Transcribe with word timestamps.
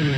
Rifki 0.00 0.08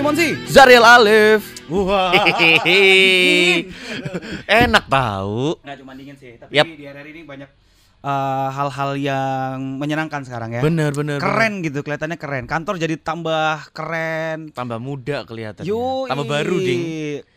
Monsi. 0.00 0.40
Zariel 0.48 0.80
Alif. 0.80 1.68
Wah. 1.68 2.16
Hehehe. 2.16 3.68
Enak 4.64 4.88
tahu. 4.88 5.60
Nggak 5.60 5.76
cuma 5.84 5.92
dingin 5.92 6.16
sih, 6.16 6.40
tapi 6.40 6.56
Yap. 6.56 6.64
di 6.64 6.88
RRI 6.88 7.10
ini 7.12 7.22
banyak 7.28 7.61
eh, 8.02 8.48
hal-hal 8.50 8.90
yang 8.94 9.78
menyenangkan 9.78 10.22
sekarang 10.22 10.52
ya. 10.52 10.60
Bener 10.60 10.90
bener. 10.90 11.18
Keren 11.18 11.62
gitu, 11.62 11.80
kelihatannya 11.80 12.18
keren. 12.18 12.44
Kantor 12.44 12.76
jadi 12.76 12.94
tambah 12.96 13.70
keren. 13.70 14.48
bener. 14.48 14.54
Tambah 14.54 14.78
muda 14.78 15.16
kelihatannya. 15.22 15.64
Yo, 15.64 16.04
Tambah 16.04 16.26
baru 16.26 16.56
ding. 16.58 16.82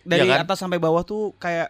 Dari 0.01 0.25
Iya 0.25 0.35
kan? 0.35 0.45
atas 0.45 0.57
sampai 0.57 0.77
bawah 0.77 1.01
tuh 1.01 1.33
kayak 1.35 1.69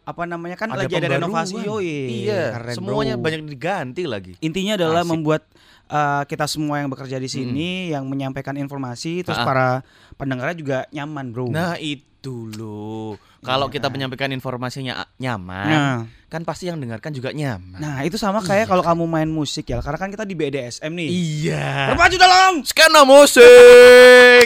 apa 0.00 0.26
namanya 0.26 0.56
kan 0.56 0.72
lagi 0.72 0.90
ada 0.90 1.06
renovasi. 1.12 1.60
Yoi. 1.60 2.24
Iya. 2.26 2.56
Keren, 2.56 2.74
semuanya 2.74 3.14
bro. 3.14 3.24
banyak 3.28 3.40
diganti 3.46 4.02
lagi. 4.04 4.32
Intinya 4.40 4.74
adalah 4.74 5.04
Asik. 5.04 5.12
membuat 5.12 5.42
uh, 5.86 6.24
kita 6.24 6.44
semua 6.44 6.80
yang 6.80 6.90
bekerja 6.90 7.16
di 7.16 7.28
sini 7.28 7.92
yang 7.92 8.04
menyampaikan 8.04 8.56
informasi 8.56 9.22
terus 9.22 9.38
Ah. 9.38 9.46
para 9.46 9.68
pendengarnya 10.16 10.56
juga 10.56 10.78
nyaman, 10.90 11.30
Bro. 11.30 11.48
Nah 11.48 11.78
itu 11.78 12.02
loh. 12.28 13.16
Kalau 13.40 13.66
Iya 13.66 13.72
kita 13.72 13.88
kan? 13.88 13.92
menyampaikan 13.94 14.28
informasinya 14.30 14.92
a- 14.98 15.10
nyaman, 15.16 15.64
Nah. 15.66 15.98
kan 16.28 16.44
pasti 16.44 16.68
yang 16.68 16.76
dengarkan 16.76 17.08
juga 17.08 17.32
nyaman. 17.32 17.80
Nah, 17.80 18.04
itu 18.04 18.14
sama 18.14 18.38
kayak 18.38 18.68
kalau 18.68 18.84
kamu 18.84 19.08
main 19.08 19.24
musik 19.26 19.64
ya. 19.64 19.80
Karena 19.80 19.96
kan 19.96 20.10
kita 20.10 20.22
di 20.22 20.36
BDSM 20.36 20.92
nih. 20.92 21.08
Iya. 21.08 21.88
Berpacu 21.88 22.16
dalam. 22.16 22.60
Skena 22.60 23.00
musik. 23.02 24.44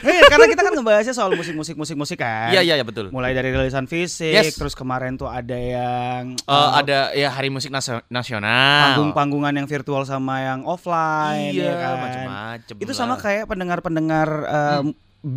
Eh, 0.00 0.20
karena 0.28 0.46
kita 0.46 0.60
kan 0.60 0.72
ngebahasnya 0.74 1.12
soal 1.12 1.32
musik-musik 1.32 1.72
musik-musik 1.74 2.16
kan. 2.16 2.52
Iya 2.52 2.60
iya 2.60 2.74
iya, 2.74 2.84
betul. 2.84 3.08
Mulai 3.08 3.32
dari 3.32 3.50
rilisan 3.50 3.84
fisik, 3.84 4.36
Yes. 4.36 4.52
terus 4.54 4.72
kemarin 4.74 5.16
tuh 5.16 5.26
ada 5.26 5.56
yang 5.56 6.36
Eh, 6.36 6.52
eh, 6.52 6.68
ada 6.76 6.98
ya 7.12 7.28
Hari 7.30 7.48
Musik 7.48 7.68
Nasio- 7.70 8.04
Nasional. 8.06 8.92
panggung-panggungan 8.92 9.54
yang 9.54 9.64
virtual 9.64 10.04
sama 10.04 10.44
yang 10.44 10.60
offline 10.62 11.52
Iya, 11.52 11.64
ya 11.64 11.74
kan. 11.74 11.96
macam-macam. 11.98 12.74
Itu 12.76 12.92
lah. 12.92 12.98
sama 12.98 13.14
kayak 13.16 13.44
pendengar-pendengar 13.46 14.28
eh, 14.42 14.82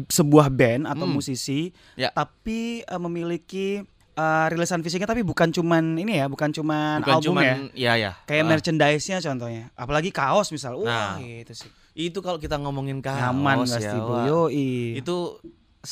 sebuah 0.07 0.47
band 0.47 0.83
atau 0.85 1.03
Hmm. 1.03 1.13
musisi 1.13 1.71
Ya. 1.93 2.09
tapi 2.09 2.81
eh, 2.81 3.01
memiliki 3.01 3.83
eh, 4.13 4.45
rilisan 4.47 4.79
fisiknya 4.79 5.05
tapi 5.05 5.21
bukan 5.21 5.49
cuman 5.49 5.97
ini 5.97 6.17
ya, 6.17 6.27
bukan 6.27 6.49
cuman 6.49 7.01
bukan 7.01 7.13
album 7.13 7.25
cuman 7.33 7.43
ya. 7.43 7.55
ya 7.73 7.93
ya. 7.99 8.11
Kayak 8.23 8.43
Ah. 8.43 8.49
merchandise-nya 8.49 9.17
contohnya. 9.19 9.63
Apalagi 9.73 10.09
kaos 10.09 10.49
misal. 10.49 10.77
Wah, 10.77 11.17
Nah, 11.17 11.17
gitu 11.17 11.53
sih. 11.57 11.69
itu 11.93 12.21
kalau 12.21 12.37
kita 12.37 12.55
ngomongin 12.55 13.01
kaos 13.01 13.17
Nyaman 13.17 13.65
ya, 13.65 13.73
pasti. 13.73 13.97
Itu 14.95 15.17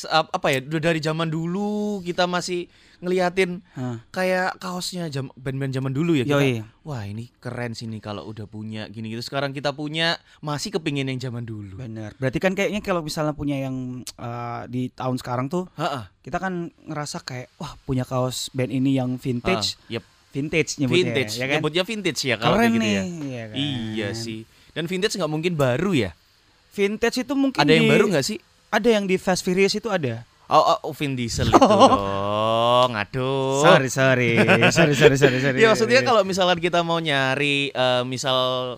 apa 0.02 0.48
ya? 0.48 0.58
Udah 0.62 0.82
dari 0.82 0.98
zaman 0.98 1.28
dulu 1.28 2.00
kita 2.00 2.24
masih 2.24 2.64
ngeliatin 2.98 3.60
Hah. 3.72 3.98
kayak 4.08 4.56
kaosnya 4.56 5.04
jam 5.06 5.28
band-band 5.34 5.70
zaman 5.70 5.90
dulu 5.90 6.14
ya 6.14 6.24
kita. 6.24 6.38
Yoi. 6.38 6.62
Wah, 6.82 7.02
ini 7.02 7.28
keren 7.36 7.72
sih 7.72 7.84
nih 7.84 7.98
kalau 7.98 8.24
udah 8.24 8.46
punya 8.46 8.88
gini 8.88 9.10
gitu. 9.10 9.20
Sekarang 9.20 9.50
kita 9.50 9.70
punya 9.70 10.14
masih 10.38 10.72
kepingin 10.72 11.06
yang 11.06 11.20
zaman 11.20 11.42
dulu. 11.42 11.76
Bener. 11.76 12.14
Berarti 12.16 12.38
kan 12.38 12.52
kayaknya 12.52 12.80
kalau 12.80 13.00
misalnya 13.00 13.32
punya 13.32 13.58
yang 13.58 13.76
eh, 14.00 14.62
di 14.66 14.88
tahun 14.88 15.16
sekarang 15.16 15.46
tuh 15.46 15.68
Heeh. 15.74 16.08
kita 16.22 16.38
kan 16.38 16.54
ngerasa 16.80 17.20
kayak 17.20 17.52
wah 17.56 17.76
punya 17.82 18.02
kaos 18.02 18.48
band 18.50 18.70
ini 18.70 18.96
yang 18.96 19.14
vintage, 19.16 19.76
Ah, 19.82 19.98
yep. 19.98 20.04
vintage 20.30 20.78
nyebutnya 20.78 21.04
Vintage. 21.04 21.34
ya 21.34 21.44
kan. 21.44 21.56
Nyebutnya 21.58 21.82
vintage 21.82 22.20
ya 22.22 22.36
kalau 22.36 22.56
Keren 22.56 22.70
gitu 22.70 22.80
nih. 22.80 22.92
ya. 22.92 23.02
Iya, 23.02 23.42
kan? 23.44 23.56
Iya 23.58 24.08
sih. 24.14 24.40
Dan 24.72 24.84
vintage 24.86 25.14
nggak 25.14 25.28
mungkin 25.28 25.52
baru 25.52 25.92
ya. 25.92 26.10
Vintage 26.70 27.20
itu 27.20 27.34
mungkin 27.34 27.60
Ada 27.60 27.72
yang 27.72 27.84
di- 27.84 27.92
baru 27.92 28.06
nggak 28.08 28.24
sih? 28.24 28.38
Ada 28.72 28.88
yang 28.90 29.04
di 29.04 29.14
Fast 29.14 29.44
Furious 29.44 29.72
itu 29.72 29.86
ada. 29.86 30.24
Oh, 30.48 30.80
oh, 30.82 30.92
Vin 30.92 31.12
Diesel 31.12 31.48
itu 31.48 31.56
dong. 31.56 32.92
Aduh. 32.92 33.60
Sorry, 33.62 33.88
sorry. 33.88 34.36
sorry, 34.76 34.92
sorry, 34.92 35.16
sorry, 35.16 35.38
sorry. 35.38 35.58
Ya 35.58 35.68
maksudnya 35.68 36.00
kalau 36.00 36.24
misalnya 36.24 36.56
kita 36.56 36.80
mau 36.80 36.96
nyari 36.96 37.68
eh, 37.68 38.02
misal 38.02 38.76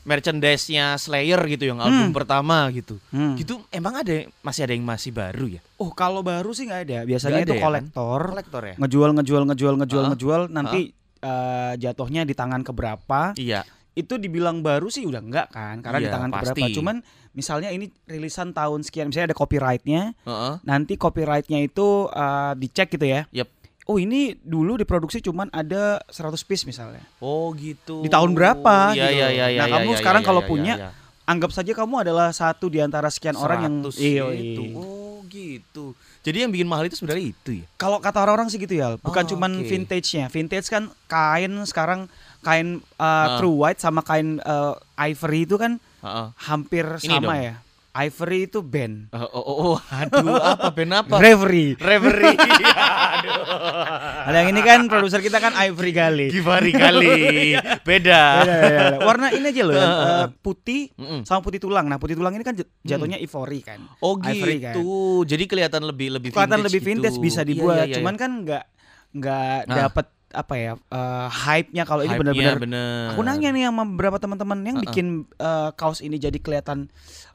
merchandise-nya 0.00 0.96
Slayer 0.96 1.38
gitu 1.46 1.68
yang 1.68 1.78
album 1.78 2.10
Hmm. 2.10 2.16
pertama 2.16 2.66
gitu. 2.72 2.96
Hmm. 3.10 3.36
Gitu 3.36 3.60
emang 3.68 4.00
ada 4.00 4.10
masih 4.40 4.64
ada 4.64 4.72
yang 4.72 4.82
masih 4.82 5.12
baru 5.12 5.46
ya? 5.46 5.60
Oh, 5.76 5.92
kalau 5.92 6.24
baru 6.24 6.50
sih 6.50 6.64
nggak 6.64 6.82
ada. 6.88 6.98
Biasanya 7.04 7.30
Nggak 7.30 7.42
ada 7.42 7.44
itu 7.44 7.52
ya, 7.52 7.58
kan? 7.58 7.66
kolektor. 7.68 8.20
Kolektor 8.32 8.62
ya? 8.64 8.74
Ngejual, 8.80 9.10
ngejual, 9.12 9.42
ngejual, 9.46 9.74
ngejual, 9.76 10.02
Ah. 10.02 10.10
ngejual. 10.10 10.42
Nanti 10.48 10.80
eh, 11.20 11.72
jatuhnya 11.76 12.24
di 12.24 12.32
tangan 12.32 12.64
keberapa? 12.64 13.36
Iya. 13.36 13.60
Itu 13.92 14.16
dibilang 14.16 14.60
baru 14.60 14.86
sih 14.86 15.02
udah 15.02 15.18
enggak 15.18 15.46
kan? 15.50 15.82
Karena 15.82 15.98
di 15.98 16.06
Iya, 16.06 16.14
tangan 16.14 16.30
pasti. 16.30 16.62
Cuman 16.70 16.96
misalnya 17.30 17.68
ini 17.68 17.90
rilisan 18.04 18.50
tahun 18.50 18.80
sekian, 18.80 19.10
misalnya 19.10 19.34
ada 19.34 19.38
copyrightnya. 19.38 20.14
Heeh. 20.14 20.54
Nanti 20.62 20.94
copyrightnya 20.94 21.58
itu 21.60 22.06
eh, 22.06 22.52
dicek 22.56 22.94
gitu 22.94 23.06
ya. 23.06 23.26
Yep. 23.30 23.48
Oh 23.86 23.98
ini 23.98 24.38
dulu 24.38 24.78
diproduksi 24.78 25.18
cuman 25.18 25.50
ada 25.50 25.98
100 26.06 26.46
piece 26.46 26.62
misalnya. 26.62 27.02
Oh 27.18 27.50
gitu. 27.58 28.00
Di 28.00 28.08
tahun 28.08 28.38
berapa 28.38 28.94
Iya 28.94 29.10
gitu. 29.10 29.16
iya 29.18 29.28
iya 29.28 29.46
iya. 29.50 29.60
Nah, 29.60 29.66
iya, 29.66 29.74
kamu 29.74 29.90
iya, 29.90 29.98
sekarang 29.98 30.22
iya, 30.22 30.28
kalau 30.30 30.42
iya, 30.42 30.50
punya, 30.50 30.74
iya. 30.78 30.90
Anggap 31.26 31.50
saja 31.54 31.70
kamu 31.70 32.02
adalah 32.02 32.34
satu 32.34 32.66
di 32.66 32.78
antara 32.78 33.06
sekian 33.06 33.34
orang 33.34 33.62
yang 33.62 33.74
100 33.86 33.98
Iya, 33.98 34.24
itu. 34.34 34.62
iya. 34.66 34.76
Oh 34.78 35.22
gitu. 35.26 35.94
Jadi 36.20 36.42
yang 36.42 36.50
bikin 36.50 36.66
mahal 36.66 36.86
itu 36.86 36.98
sebenarnya 36.98 37.30
itu 37.30 37.50
ya. 37.62 37.66
Kalau 37.74 37.98
kata 37.98 38.18
orang-orang 38.18 38.50
sih 38.50 38.58
gitu 38.58 38.74
ya, 38.74 38.98
bukan 38.98 39.24
Oh, 39.26 39.28
cuman 39.30 39.50
oke. 39.58 39.66
vintage-nya. 39.66 40.26
Vintage 40.26 40.66
kan 40.66 40.90
kain 41.06 41.50
sekarang 41.66 42.10
kain 42.40 42.68
uh, 42.94 43.04
Ah. 43.04 43.26
true 43.36 43.54
white 43.54 43.78
sama 43.78 44.00
kain 44.00 44.40
uh, 44.40 44.72
ivory 44.96 45.44
itu 45.44 45.54
kan 45.54 45.76
Heeh. 46.00 46.26
hampir 46.40 46.86
Ini 46.96 47.06
sama 47.10 47.22
dong. 47.30 47.44
ya. 47.44 47.54
Ivory 47.90 48.46
itu 48.46 48.62
band. 48.62 49.10
Oh, 49.10 49.26
oh, 49.26 49.44
oh, 49.66 49.78
aduh 49.84 50.38
apa 50.38 50.70
band 50.70 50.92
apa? 50.96 51.18
Reverie. 51.18 51.74
Reverie. 51.74 52.38
aduh. 53.18 53.34
Ada 54.24 54.36
yang 54.38 54.48
ini 54.48 54.62
kan 54.62 54.80
produser 54.86 55.18
kita 55.18 55.36
kan 55.36 55.50
Ivory 55.58 55.90
Gali. 55.90 56.30
Givari 56.30 56.70
kali. 56.70 57.58
Beda. 57.88 58.22
Beda, 58.40 58.54
beda, 58.54 58.78
beda. 58.86 58.96
Warna 59.02 59.26
ini 59.32 59.42
aja 59.44 59.62
loh 59.64 59.74
ya, 59.74 59.82
uh, 59.82 60.26
putih 60.36 60.94
Mm-mm. 60.94 61.20
sama 61.24 61.42
putih 61.42 61.58
tulang. 61.58 61.82
Nah, 61.84 61.98
putih 61.98 62.14
tulang 62.14 62.30
ini 62.30 62.40
kan 62.40 62.54
jat- 62.54 62.70
jatuhnya 62.80 63.18
ivory 63.18 63.58
kan. 63.60 63.82
Oh 63.98 64.14
Ivory 64.14 64.62
gitu. 64.62 64.86
kan. 65.18 65.26
Jadi 65.26 65.44
kelihatan 65.46 65.82
lebih 65.82 66.08
lebih 66.12 66.30
Kelihatan 66.30 66.46
vintage 66.56 66.66
lebih 66.70 66.80
vintage 66.86 67.16
gitu. 67.16 67.26
bisa 67.26 67.40
Iya, 67.40 67.48
dibuat. 67.48 67.74
iya, 67.76 67.84
iya, 67.84 67.96
Cuman 67.98 68.14
iya. 68.14 68.20
kan 68.20 68.30
nggak 68.40 68.64
nggak 69.12 69.58
Nah. 69.66 69.76
dapat 69.82 70.06
apa 70.30 70.54
ya 70.54 70.72
uh, 70.94 71.26
hype-nya 71.26 71.82
kalau 71.82 72.06
ini 72.06 72.14
benar-benar 72.14 72.58
bener. 72.62 73.14
Aku 73.14 73.20
nanya 73.26 73.50
nih 73.50 73.66
sama 73.66 73.82
beberapa 73.82 74.16
teman-teman 74.22 74.58
yang 74.62 74.76
Uh-uh. 74.78 74.86
bikin 74.86 75.06
uh, 75.42 75.74
kaos 75.74 75.98
ini 76.00 76.16
jadi 76.16 76.38
kelihatan 76.38 76.86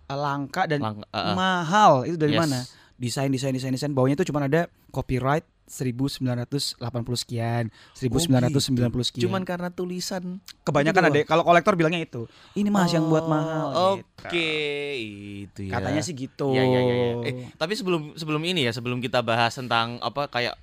uh, 0.07 0.17
langka 0.17 0.63
dan 0.65 0.79
Lang- 0.79 1.03
uh-uh. 1.03 1.35
mahal. 1.35 2.07
Itu 2.07 2.15
dari 2.15 2.35
Yes. 2.35 2.41
mana? 2.41 2.59
Desain, 2.95 3.27
desain, 3.27 3.51
desain, 3.51 3.75
desain. 3.75 3.91
Bawahnya 3.91 4.15
itu 4.15 4.31
cuma 4.31 4.39
ada 4.39 4.71
copyright 4.95 5.43
1980 5.67 6.77
sekian, 7.17 7.73
1990 7.97 9.01
sekian. 9.01 9.23
Cuman 9.25 9.41
karena 9.43 9.73
tulisan 9.73 10.39
kebanyakan 10.61 11.09
gitu 11.09 11.11
ada 11.11 11.19
kalau 11.25 11.43
kolektor 11.43 11.73
bilangnya 11.73 12.05
itu. 12.05 12.29
Ini 12.53 12.69
Mas 12.69 12.93
yang 12.93 13.09
buat 13.09 13.25
mahal. 13.25 13.99
Oke, 13.99 14.29
gitu. 14.29 15.49
itu 15.49 15.59
ya. 15.67 15.71
Katanya 15.75 16.01
sih 16.05 16.13
gitu. 16.13 16.53
Iya 16.53 16.63
iya 16.63 16.79
iya. 16.79 16.95
iya. 16.95 17.13
Eh, 17.27 17.33
tapi 17.57 17.73
sebelum 17.73 18.13
sebelum 18.15 18.39
ini 18.45 18.63
ya, 18.63 18.71
sebelum 18.71 19.01
kita 19.01 19.25
bahas 19.25 19.57
tentang 19.57 19.97
apa 19.99 20.29
kayak 20.29 20.53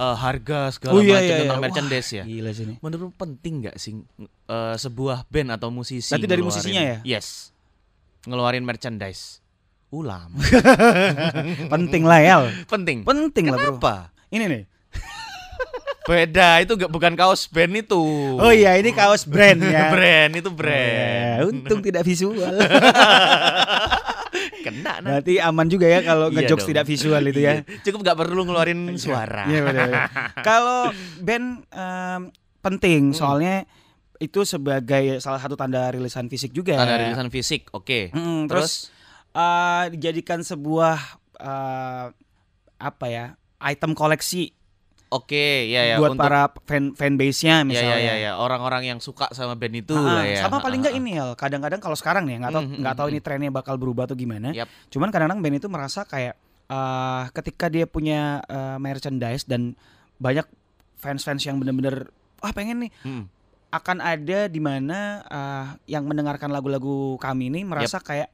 eh, 0.00 0.16
harga 0.16 0.58
segala 0.72 0.96
Oh, 0.96 1.04
iya, 1.04 1.20
macam 1.20 1.28
iya, 1.28 1.36
tentang 1.44 1.60
iya. 1.60 1.66
merchandise 1.68 2.08
ya. 2.10 2.24
Gila 2.24 2.50
sih. 2.56 2.64
Menurut 2.80 3.12
penting 3.14 3.54
nggak 3.68 3.76
sih 3.76 3.92
eh, 4.24 4.74
sebuah 4.80 5.28
band 5.28 5.60
atau 5.60 5.68
musisi? 5.68 6.08
Berarti 6.08 6.28
dari 6.28 6.42
musisinya 6.42 6.82
ya? 6.82 6.98
Yes. 7.04 7.52
Ngeluarin 8.24 8.64
merchandise. 8.64 9.44
Ulam. 9.90 10.38
Penting 11.74 12.06
lah 12.06 12.20
ya. 12.22 12.36
penting. 12.70 13.02
Penting 13.02 13.50
lah, 13.50 13.58
Bro. 13.58 13.82
Kenapa? 13.82 14.14
Ini 14.30 14.44
nih. 14.46 14.62
Beda, 16.10 16.58
itu 16.58 16.74
gak, 16.74 16.90
bukan 16.90 17.14
kaos 17.14 17.46
band 17.46 17.70
itu. 17.78 18.02
Oh 18.34 18.50
iya, 18.50 18.74
ini 18.74 18.90
kaos 18.90 19.22
brand 19.24 19.62
ya. 19.70 19.88
brand 19.88 20.32
itu 20.34 20.50
Ya, 20.50 20.56
brand. 20.58 21.40
untung 21.46 21.78
tidak 21.78 22.02
visual. 22.02 22.34
Kena 24.60 25.00
nah. 25.00 25.16
Berarti 25.16 25.38
aman 25.38 25.66
juga 25.66 25.86
ya 25.86 26.00
kalau 26.02 26.28
Iya 26.28 26.36
ngejokes 26.42 26.66
tidak 26.66 26.84
visual 26.84 27.22
itu 27.22 27.40
ya. 27.40 27.62
Iya. 27.62 27.80
Cukup 27.82 28.02
gak 28.04 28.18
perlu 28.18 28.42
ngeluarin 28.42 28.92
suara. 28.96 29.46
Iya 29.46 29.60
benar. 29.62 29.86
benar. 29.88 30.08
Kalau 30.42 30.80
band 31.18 31.46
em, 31.66 32.20
penting 32.60 33.10
Hmm. 33.10 33.16
soalnya 33.16 33.56
itu 34.18 34.44
sebagai 34.44 35.16
salah 35.18 35.40
satu 35.40 35.56
tanda 35.56 35.88
rilisan 35.88 36.28
fisik 36.28 36.52
juga. 36.52 36.76
Tanda 36.76 37.00
rilisan 37.00 37.32
fisik, 37.32 37.72
oke. 37.72 38.12
Mm, 38.12 38.46
terus 38.46 38.92
eh, 39.32 39.84
dijadikan 39.90 40.44
sebuah 40.44 41.00
eh, 41.36 42.06
apa 42.76 43.06
ya 43.06 43.32
item 43.62 43.92
koleksi 43.92 44.52
Oke, 45.10 45.66
ya 45.66 45.82
ya 45.84 45.96
buat 45.98 46.14
untuk 46.14 46.22
para 46.22 46.54
fan 46.64 46.94
fanbase-nya 46.94 47.60
ya 47.60 47.66
misalnya. 47.66 47.98
ya 47.98 48.14
ya 48.14 48.30
ya 48.30 48.32
orang-orang 48.38 48.94
yang 48.94 48.98
suka 49.02 49.26
sama 49.34 49.58
band 49.58 49.82
itu 49.82 49.90
Ah, 49.90 50.22
lah 50.22 50.24
ya. 50.24 50.46
Sama 50.46 50.62
paling 50.62 50.78
Ah, 50.78 50.82
nggak 50.86 50.94
ah, 50.94 51.00
ini 51.02 51.10
ya. 51.18 51.24
Kadang-kadang 51.34 51.82
kalau 51.82 51.98
sekarang 51.98 52.30
nih 52.30 52.38
nggak 52.38 52.52
tahu 52.52 52.62
Hmm, 52.62 52.70
hmm, 52.70 52.80
nggak 52.80 52.94
tahu 52.94 53.06
hmm, 53.06 53.12
ini 53.12 53.20
trennya 53.20 53.50
bakal 53.50 53.74
berubah 53.74 54.06
atau 54.06 54.14
gimana. 54.14 54.54
Yap. 54.54 54.70
Cuman 54.86 55.10
kadang-kadang 55.10 55.42
band 55.42 55.56
itu 55.58 55.66
merasa 55.66 56.06
kayak 56.06 56.38
eh 56.70 57.22
ketika 57.34 57.66
dia 57.66 57.90
punya 57.90 58.38
eh, 58.46 58.78
merchandise 58.78 59.42
dan 59.42 59.74
banyak 60.16 60.46
fans-fans 60.96 61.42
yang 61.42 61.58
bener-bener 61.58 62.14
wah 62.38 62.54
pengen 62.54 62.86
nih 62.86 62.92
Hmm. 63.02 63.26
akan 63.68 63.98
ada 63.98 64.46
di 64.46 64.60
mana 64.62 64.98
eh, 65.26 65.66
yang 65.90 66.06
mendengarkan 66.06 66.48
lagu-lagu 66.48 67.18
kami 67.18 67.50
ini 67.50 67.66
merasa 67.66 67.98
kayak 67.98 68.30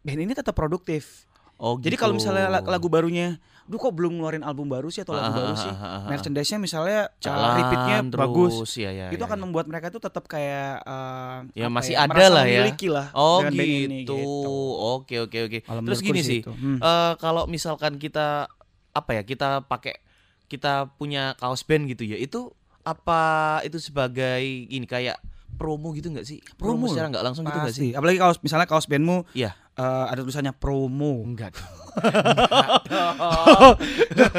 band 0.00 0.20
ini 0.20 0.32
tetap 0.32 0.52
produktif. 0.52 1.24
Oh, 1.58 1.74
Jadi 1.74 1.98
kalau 1.98 2.14
gitu. 2.14 2.22
misalnya 2.22 2.46
la- 2.48 2.62
lagu 2.62 2.86
barunya, 2.86 3.36
duh 3.66 3.76
kok 3.76 3.90
belum 3.90 4.14
ngeluarin 4.14 4.46
album 4.46 4.70
baru 4.70 4.88
sih 4.88 5.02
atau 5.02 5.12
lagu 5.12 5.28
Ah, 5.28 5.36
baru 5.36 5.52
ah, 5.52 5.58
sih, 5.58 5.68
ah, 5.68 5.76
ah, 5.76 5.90
ah. 5.98 6.02
merchandise-nya 6.06 6.56
misalnya 6.56 7.00
uh, 7.04 7.18
jalan 7.18 7.50
repeatnya 7.52 7.98
terus, 8.06 8.20
bagus, 8.22 8.70
ya, 8.78 8.90
ya, 8.90 9.06
itu 9.10 9.18
ya, 9.18 9.26
akan 9.26 9.38
ya. 9.38 9.42
membuat 9.42 9.66
mereka 9.66 9.90
tuh 9.90 9.98
tetap 9.98 10.24
kayak 10.24 10.86
uh, 10.86 11.44
Ya, 11.52 11.66
masih 11.66 11.98
ya, 11.98 12.06
ada 12.06 12.26
lah 12.30 12.46
ya. 12.46 12.62
memiliki 12.62 12.86
lah 12.86 13.10
Oh 13.10 13.42
gitu. 13.42 13.58
ini, 13.58 14.06
gitu. 14.06 14.54
Oke 14.96 15.18
oke 15.18 15.38
oke. 15.44 15.58
Kalau 15.60 15.82
Terus 15.82 15.98
gini 16.00 16.20
sih 16.22 16.40
itu. 16.40 16.48
Hmm. 16.48 16.78
eh, 16.78 17.12
kalau 17.18 17.44
misalkan 17.44 17.98
kita 17.98 18.46
apa 18.94 19.10
ya 19.12 19.22
kita 19.22 19.66
pakai 19.66 19.98
kita 20.46 20.94
punya 20.94 21.34
kaos 21.36 21.66
band 21.66 21.90
gitu 21.90 22.06
ya, 22.06 22.16
itu 22.16 22.54
apa 22.80 23.20
itu 23.62 23.76
sebagai 23.76 24.40
ini 24.46 24.86
kayak 24.86 25.18
promo 25.58 25.90
gitu 25.92 26.08
nggak 26.08 26.24
sih? 26.24 26.38
Promo 26.54 26.86
secara 26.86 27.10
nggak 27.10 27.24
langsung 27.26 27.44
gitu 27.44 27.58
nggak 27.58 27.74
sih? 27.74 27.90
Pasti. 27.90 27.98
Apalagi 27.98 28.18
kaos 28.18 28.38
misalnya 28.40 28.64
kaos 28.64 28.86
bandmu 28.86 29.26
Iya. 29.34 29.52
Uh, 29.78 30.10
ada 30.10 30.20
tulisannya 30.20 30.52
promo. 30.52 31.22
Enggak. 31.22 31.54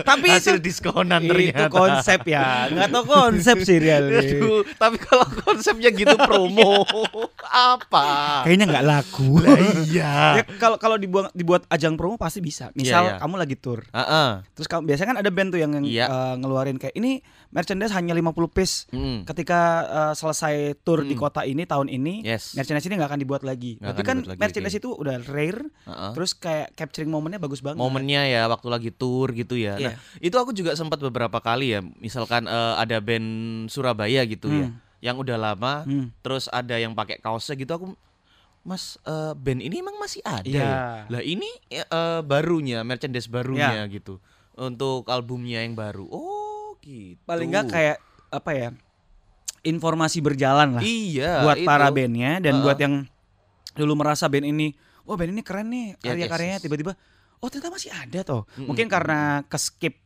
Tapi 0.03 0.27
itu 0.31 0.39
Hasil 0.39 0.57
diskonan 0.59 1.19
itu 1.23 1.31
ternyata. 1.51 1.67
konsep 1.71 2.19
ya. 2.27 2.69
Enggak 2.71 2.89
tahu 2.91 3.03
konsep 3.07 3.57
sih 3.63 3.77
tapi 4.81 4.95
kalau 4.99 5.25
konsepnya 5.43 5.89
gitu 5.91 6.15
promo 6.15 6.83
apa? 7.49 8.05
Kayaknya 8.47 8.65
nggak 8.69 8.85
laku. 8.85 9.39
iya. 9.87 10.39
Ya, 10.39 10.43
kalau 10.59 10.77
kalau 10.79 10.95
dibuat 10.95 11.31
dibuat 11.33 11.63
ajang 11.67 11.95
promo 11.95 12.15
pasti 12.15 12.39
bisa. 12.39 12.71
Misal 12.75 12.99
Iya, 12.99 13.11
iya. 13.15 13.21
kamu 13.21 13.35
lagi 13.39 13.55
tour. 13.55 13.83
Terus 14.55 14.67
kamu 14.67 14.81
biasanya 14.87 15.07
kan 15.15 15.17
ada 15.19 15.29
band 15.31 15.49
tuh 15.55 15.59
yang, 15.59 15.71
yang 15.79 15.85
Iya. 15.85 16.05
uh, 16.07 16.33
ngeluarin 16.39 16.77
kayak 16.77 16.95
ini 16.95 17.23
merchandise 17.49 17.89
hanya 17.91 18.13
50 18.13 18.29
piece. 18.47 18.85
Mm. 18.89 19.25
Ketika 19.25 19.59
uh, 19.83 20.13
selesai 20.13 20.77
tour 20.79 21.01
di 21.01 21.11
Hmm. 21.11 21.21
kota 21.21 21.41
ini 21.43 21.63
tahun 21.63 21.87
ini, 21.87 22.21
Yes. 22.21 22.53
merchandise 22.53 22.85
ini 22.85 22.95
nggak 22.95 23.09
akan 23.09 23.19
dibuat 23.19 23.41
lagi. 23.41 23.75
Nggak 23.75 23.89
Tapi 23.89 24.01
kan 24.03 24.17
lagi, 24.23 24.37
merchandise 24.37 24.77
itu 24.77 24.89
udah 24.91 25.17
rare, 25.23 25.65
Heeh. 25.65 26.11
terus 26.13 26.31
kayak 26.31 26.73
capturing 26.73 27.09
momennya 27.09 27.37
bagus 27.37 27.59
banget. 27.59 27.77
momennya 27.77 28.21
ya 28.23 28.45
waktu 28.45 28.67
lagi 28.67 28.89
tour 28.89 29.29
gitu 29.31 29.53
ya. 29.53 29.75
Nah, 29.75 29.93
Iya. 29.93 29.99
itu 30.19 30.35
aku 30.35 30.51
juga 30.51 30.73
sempat 30.73 30.97
beberapa 30.99 31.37
kali 31.39 31.73
ya, 31.73 31.81
misalkan 31.97 32.45
eh, 32.45 32.73
ada 32.75 32.97
band 32.99 33.27
Surabaya 33.67 34.21
gitu 34.23 34.47
ya, 34.47 34.65
Hmm. 34.65 34.77
yang 34.99 35.15
udah 35.15 35.35
lama, 35.35 35.83
Hmm. 35.83 36.13
terus 36.19 36.45
ada 36.47 36.73
yang 36.73 36.93
pakai 36.93 37.17
kaosnya 37.17 37.53
gitu 37.55 37.71
aku 37.71 37.87
Mas 38.59 38.99
eh, 39.01 39.33
band 39.33 39.59
ini 39.59 39.79
emang 39.79 39.95
masih 39.97 40.19
ada 40.21 40.43
Iya. 40.43 40.61
ya? 40.61 40.77
Lah 41.09 41.23
ini 41.23 41.47
eh, 41.71 42.21
barunya, 42.21 42.83
merchandise 42.83 43.25
barunya 43.25 43.81
gitu. 43.87 44.19
Untuk 44.53 45.07
albumnya 45.07 45.63
yang 45.63 45.71
baru. 45.73 46.03
Oh, 46.05 46.38
gitu. 46.89 47.21
Paling 47.23 47.47
nggak 47.47 47.65
kayak 47.69 47.97
apa 48.29 48.51
ya? 48.51 48.69
Informasi 49.59 50.23
berjalan 50.23 50.79
lah 50.79 50.83
Iya, 50.83 51.43
buat 51.43 51.57
itu. 51.59 51.67
para 51.67 51.91
bandnya 51.91 52.39
dan 52.39 52.57
Heeh. 52.57 52.63
buat 52.63 52.79
yang 52.79 53.03
dulu 53.75 53.93
merasa 53.99 54.31
band 54.31 54.47
ini, 54.47 54.71
wah 55.03 55.19
band 55.19 55.35
ini 55.35 55.43
keren 55.43 55.67
nih 55.67 55.99
Ya, 55.99 56.15
karya-karyanya 56.15 56.57
tiba-tiba, 56.63 56.95
oh 57.37 57.47
ternyata 57.51 57.75
masih 57.75 57.91
ada 57.91 58.23
toh. 58.23 58.47
Mm-mm. 58.55 58.71
Mungkin 58.71 58.87
karena 58.87 59.43
keskip 59.51 59.99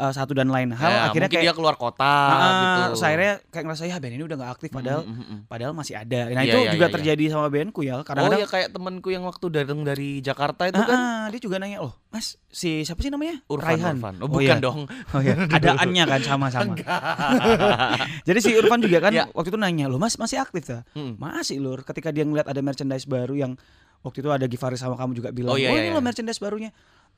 uh, 0.00 0.10
satu 0.10 0.32
dan 0.32 0.48
lain 0.48 0.72
hal, 0.72 0.88
Ya, 0.88 1.00
akhirnya 1.06 1.28
kayak 1.28 1.44
dia 1.44 1.52
keluar 1.52 1.76
kota 1.76 2.00
Ah, 2.02 2.50
gitu. 2.56 2.80
terus 2.90 3.02
akhirnya 3.04 3.32
kayak 3.46 3.64
ngerasa 3.68 3.84
ya 3.84 3.96
band 3.96 4.14
ini 4.14 4.24
udah 4.24 4.36
nggak 4.40 4.52
aktif 4.52 4.68
padahal 4.70 5.02
Mm, 5.04 5.12
mm, 5.12 5.24
mm. 5.28 5.38
padahal 5.44 5.72
masih 5.72 5.94
ada. 5.94 6.20
Nah 6.26 6.40
Iya, 6.40 6.48
itu 6.48 6.58
iya, 6.58 6.70
juga 6.70 6.78
iya, 6.78 6.88
iya. 6.88 6.94
terjadi 6.96 7.24
sama 7.28 7.46
bandku 7.46 7.80
ya. 7.82 7.94
Oh 7.94 8.02
Kadang-kadang 8.02 8.40
ya 8.40 8.48
kayak 8.48 8.68
temanku 8.70 9.08
yang 9.08 9.22
waktu 9.22 9.46
datang 9.46 9.78
dari 9.82 10.10
Jakarta 10.20 10.62
itu 10.64 10.76
Ah, 10.76 10.86
kan 10.86 10.98
ah, 10.98 11.24
dia 11.28 11.38
juga 11.38 11.56
nanya, 11.56 11.78
"Oh, 11.78 11.92
Mas, 12.08 12.26
si 12.48 12.80
siapa 12.82 12.98
sih 12.98 13.12
namanya?" 13.12 13.44
Urfan 13.46 13.76
Raihan. 13.76 13.94
Urfan. 13.94 14.14
Oh, 14.16 14.24
Oh, 14.24 14.28
bukan 14.32 14.48
iya. 14.48 14.56
dong. 14.58 14.80
Oh 14.88 15.20
ya, 15.20 15.34
ada 15.56 15.68
annya 15.76 16.04
kan 16.06 16.20
sama-sama. 16.22 16.72
Jadi 18.28 18.38
si 18.40 18.50
Irfan 18.52 18.80
juga 18.80 18.98
kan 19.00 19.12
Ya. 19.12 19.24
waktu 19.30 19.50
itu 19.50 19.58
nanya, 19.58 19.86
"Lo 19.86 19.96
Mas 19.96 20.16
masih 20.16 20.40
aktif 20.40 20.64
ta?" 20.64 20.82
Mm. 20.94 21.16
Masih 21.16 21.58
lur. 21.58 21.82
Ketika 21.82 22.10
dia 22.10 22.24
ngeliat 22.24 22.46
ada 22.46 22.60
merchandise 22.60 23.04
baru 23.04 23.34
yang 23.34 23.52
waktu 24.00 24.24
itu 24.24 24.30
ada 24.30 24.46
Givaris 24.46 24.80
sama 24.80 24.96
kamu 24.96 25.12
juga 25.14 25.28
bilang, 25.30 25.52
Oh, 25.52 25.58
iya, 25.58 25.68
"Oh, 25.68 25.76
iya, 25.76 25.84
ini 25.84 25.90
lo 25.90 26.00
iya. 26.00 26.04
merchandise 26.04 26.40
barunya." 26.40 26.70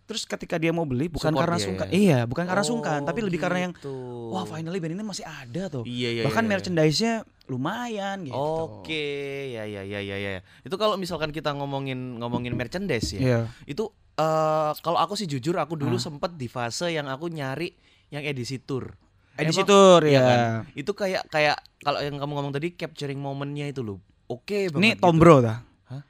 Terus 0.02 0.22
ketika 0.24 0.58
dia 0.58 0.70
mau 0.70 0.82
beli 0.82 1.06
bukan 1.06 1.30
Support 1.30 1.40
karena 1.40 1.56
dia, 1.56 1.64
sungkan. 1.64 1.86
ya. 1.86 1.92
Iya, 1.94 2.18
bukan 2.26 2.44
karena 2.44 2.60
Oh, 2.60 2.68
sungkan, 2.68 3.00
tapi 3.02 3.20
lebih 3.22 3.38
karena 3.38 3.58
yang 3.64 3.72
gitu. 3.72 3.94
wah, 4.28 4.44
finally 4.44 4.76
band 4.76 4.92
ini 4.92 5.02
masih 5.02 5.24
ada 5.24 5.62
tuh. 5.68 5.84
Iya 5.84 6.08
iya. 6.10 6.22
Bahkan 6.26 6.36
iya, 6.36 6.44
iya. 6.44 6.52
merchandise-nya 6.52 7.14
lumayan 7.46 8.16
gitu. 8.24 8.36
Oke, 8.36 9.06
ya 9.52 9.64
ya 9.64 9.82
ya 9.82 10.00
ya 10.00 10.16
ya. 10.18 10.30
Itu 10.60 10.74
kalau 10.74 10.96
misalkan 10.96 11.30
kita 11.30 11.54
ngomongin 11.54 12.18
ngomongin 12.18 12.52
merchandise 12.52 13.14
ya. 13.14 13.20
Iya. 13.20 13.40
Itu 13.64 13.88
eh 14.12 14.72
kalau 14.76 14.98
aku 14.98 15.14
sih 15.14 15.24
jujur 15.24 15.56
aku 15.56 15.74
dulu 15.74 15.96
Ah. 15.96 16.02
sempet 16.02 16.36
di 16.36 16.46
fase 16.46 16.90
yang 16.90 17.08
aku 17.08 17.26
nyari 17.26 17.72
yang 18.10 18.20
edisi 18.22 18.58
tour. 18.58 18.92
Edisi 19.32 19.64
Emang- 19.64 19.70
tour 19.70 20.00
ya. 20.04 20.20
kan? 20.20 20.38
Itu 20.76 20.92
kayak 20.92 21.24
kayak 21.28 21.56
kalau 21.80 22.02
yang 22.02 22.20
kamu 22.20 22.32
ngomong 22.36 22.52
tadi 22.52 22.76
capturing 22.76 23.16
momennya 23.16 23.70
itu 23.70 23.80
loh. 23.80 24.02
Oke 24.28 24.68
banget. 24.68 24.98
Ini 24.98 25.00
Tom 25.00 25.16
Bro 25.16 25.40
dah. 25.40 25.64
Hah? 25.88 26.02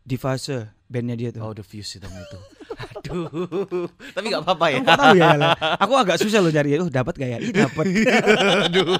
Di 0.00 0.16
fase 0.16 0.72
bandnya 0.88 1.12
dia 1.12 1.28
tuh. 1.28 1.44
Oh, 1.44 1.52
the 1.52 1.60
itu 1.60 2.00
itu. 2.00 2.38
Aduh. 2.90 3.86
Tapi 4.10 4.24
nggak 4.30 4.42
apa-apa 4.42 4.66
ya. 4.70 4.78
Kamu 4.82 4.98
tahu 4.98 5.14
ya? 5.14 5.28
Yala? 5.34 5.48
Aku 5.78 5.92
agak 5.94 6.16
susah 6.18 6.42
loh 6.42 6.50
cari. 6.50 6.74
Oh, 6.80 6.90
dapat 6.90 7.14
gak 7.14 7.30
ya? 7.30 7.38
Ih, 7.38 7.52
dapat. 7.54 7.84
Aduh. 8.66 8.98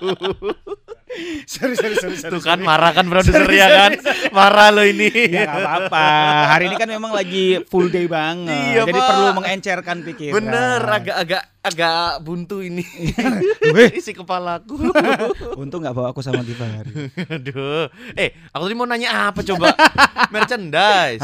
sorry, 1.43 1.75
sorry, 1.75 1.97
sorry, 1.99 2.17
Tuh 2.23 2.39
kan 2.39 2.63
marah 2.63 2.95
kan 2.95 3.11
produser 3.11 3.43
ya 3.51 3.67
kan. 3.67 3.91
Marah 4.31 4.71
lo 4.71 4.87
ini. 4.87 5.11
Ya 5.11 5.51
gak 5.51 5.59
apa-apa. 5.59 6.07
Hari 6.55 6.65
ini 6.71 6.77
kan 6.79 6.89
memang 6.89 7.11
lagi 7.11 7.61
full 7.67 7.91
day 7.91 8.07
banget. 8.07 8.79
Iya, 8.79 8.87
Jadi 8.87 9.01
Pak. 9.01 9.09
perlu 9.11 9.27
mengencerkan 9.43 9.97
pikiran. 10.07 10.35
Bener, 10.39 10.81
agak-agak 10.87 11.43
agak 11.61 12.25
buntu 12.25 12.65
ini. 12.65 12.81
Isi 14.01 14.17
kepalaku. 14.17 14.81
Untung 15.61 15.85
gak 15.85 15.93
bawa 15.93 16.09
aku 16.13 16.25
sama 16.25 16.41
Givari. 16.41 17.13
Aduh. 17.37 17.93
Eh, 18.17 18.33
aku 18.49 18.63
tadi 18.65 18.77
mau 18.77 18.89
nanya 18.89 19.29
apa 19.29 19.45
coba? 19.45 19.77
Merchandise. 20.33 21.21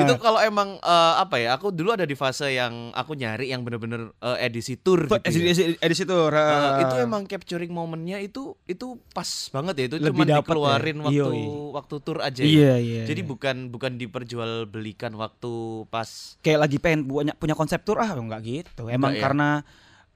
Itu 0.00 0.16
kalau 0.16 0.40
emang 0.40 0.80
eh, 0.80 1.14
apa 1.20 1.36
ya? 1.36 1.60
Aku 1.60 1.68
dulu 1.76 1.92
ada 1.92 2.08
di 2.08 2.16
fase 2.16 2.56
yang 2.56 2.92
aku 2.96 3.12
nyari 3.12 3.52
yang 3.52 3.68
bener-bener 3.68 4.16
eh, 4.24 4.48
edisi 4.48 4.80
tour 4.80 5.04
gitu. 5.04 5.20
edisi, 5.20 5.38
ya. 5.40 5.44
edisi, 5.52 5.62
edisi 5.80 6.04
tour. 6.08 6.32
Heeh. 6.32 6.84
itu 6.86 6.94
emang 7.00 7.24
capturing 7.28 7.72
momennya 7.72 8.20
itu 8.20 8.56
itu 8.68 8.96
pas 9.12 9.28
banget 9.52 9.74
ya 9.76 9.84
itu 9.92 9.96
cuma 10.00 10.24
dapet 10.24 10.44
dikeluarin 10.44 10.98
ya. 10.98 11.04
waktu 11.04 11.16
Iya, 11.16 11.26
iya. 11.32 11.72
waktu 11.76 11.94
tour 12.00 12.18
aja 12.24 12.40
ya. 12.40 12.48
Iya, 12.48 12.74
iya. 12.80 13.02
Jadi 13.04 13.20
iya. 13.24 13.28
bukan 13.28 13.56
bukan 13.68 13.92
diperjualbelikan 14.00 15.12
waktu 15.20 15.84
pas 15.92 16.40
kayak 16.40 16.60
lagi 16.64 16.76
pengen 16.80 17.04
punya 17.04 17.32
punya 17.36 17.52
konsep 17.52 17.84
tour 17.84 18.00
ah 18.00 18.16
enggak 18.16 18.40
gitu. 18.44 18.88
Emang 18.88 19.12
Enggak 19.12 19.20
ya? 19.20 19.65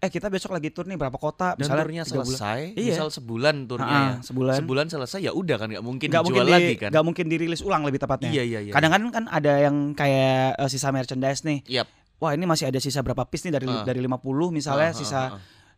Eh 0.00 0.08
kita 0.08 0.26
besok 0.26 0.50
lagi 0.50 0.68
tour 0.68 0.84
nih 0.84 0.96
berapa 0.96 1.12
kota 1.14 1.52
dan 1.52 1.60
misalnya 1.60 1.84
turnya 1.84 2.02
tiga 2.02 2.14
bulan. 2.16 2.28
selesai, 2.32 2.60
Iya. 2.72 2.88
misal 2.90 3.08
sebulan 3.10 3.56
turnya 3.64 3.84
Ah, 3.86 4.00
ya. 4.00 4.14
sebulan. 4.22 4.54
Sebulan 4.56 4.86
selesai 4.88 5.20
ya 5.20 5.32
udah 5.32 5.56
kan 5.56 5.68
nggak 5.68 5.84
mungkin 5.84 6.06
Nggak 6.06 6.22
dijual 6.22 6.36
mungkin 6.40 6.54
lagi 6.56 6.64
di, 6.66 6.76
kan. 6.78 6.88
nggak 6.88 7.04
mungkin 7.04 7.24
dirilis 7.26 7.60
ulang 7.60 7.82
lebih 7.82 7.98
tepatnya. 7.98 8.30
Iya 8.30 8.42
iya 8.42 8.60
iya. 8.62 8.72
Kadang-kadang 8.72 9.10
kan 9.10 9.24
ada 9.28 9.52
yang 9.60 9.76
kayak 9.92 10.56
eh, 10.56 10.68
sisa 10.68 10.88
merchandise 10.88 11.42
nih. 11.42 11.60
Yap. 11.70 11.86
Wah, 12.16 12.32
ini 12.32 12.44
masih 12.44 12.66
ada 12.66 12.76
sisa 12.76 13.00
berapa 13.00 13.24
piece 13.24 13.44
nih 13.44 13.54
dari 13.54 13.66
Ah. 13.66 13.80
dari 13.82 14.00
50 14.00 14.16
misalnya 14.50 14.88
Ah, 14.88 14.92
ah, 14.92 14.96
sisa 14.96 15.20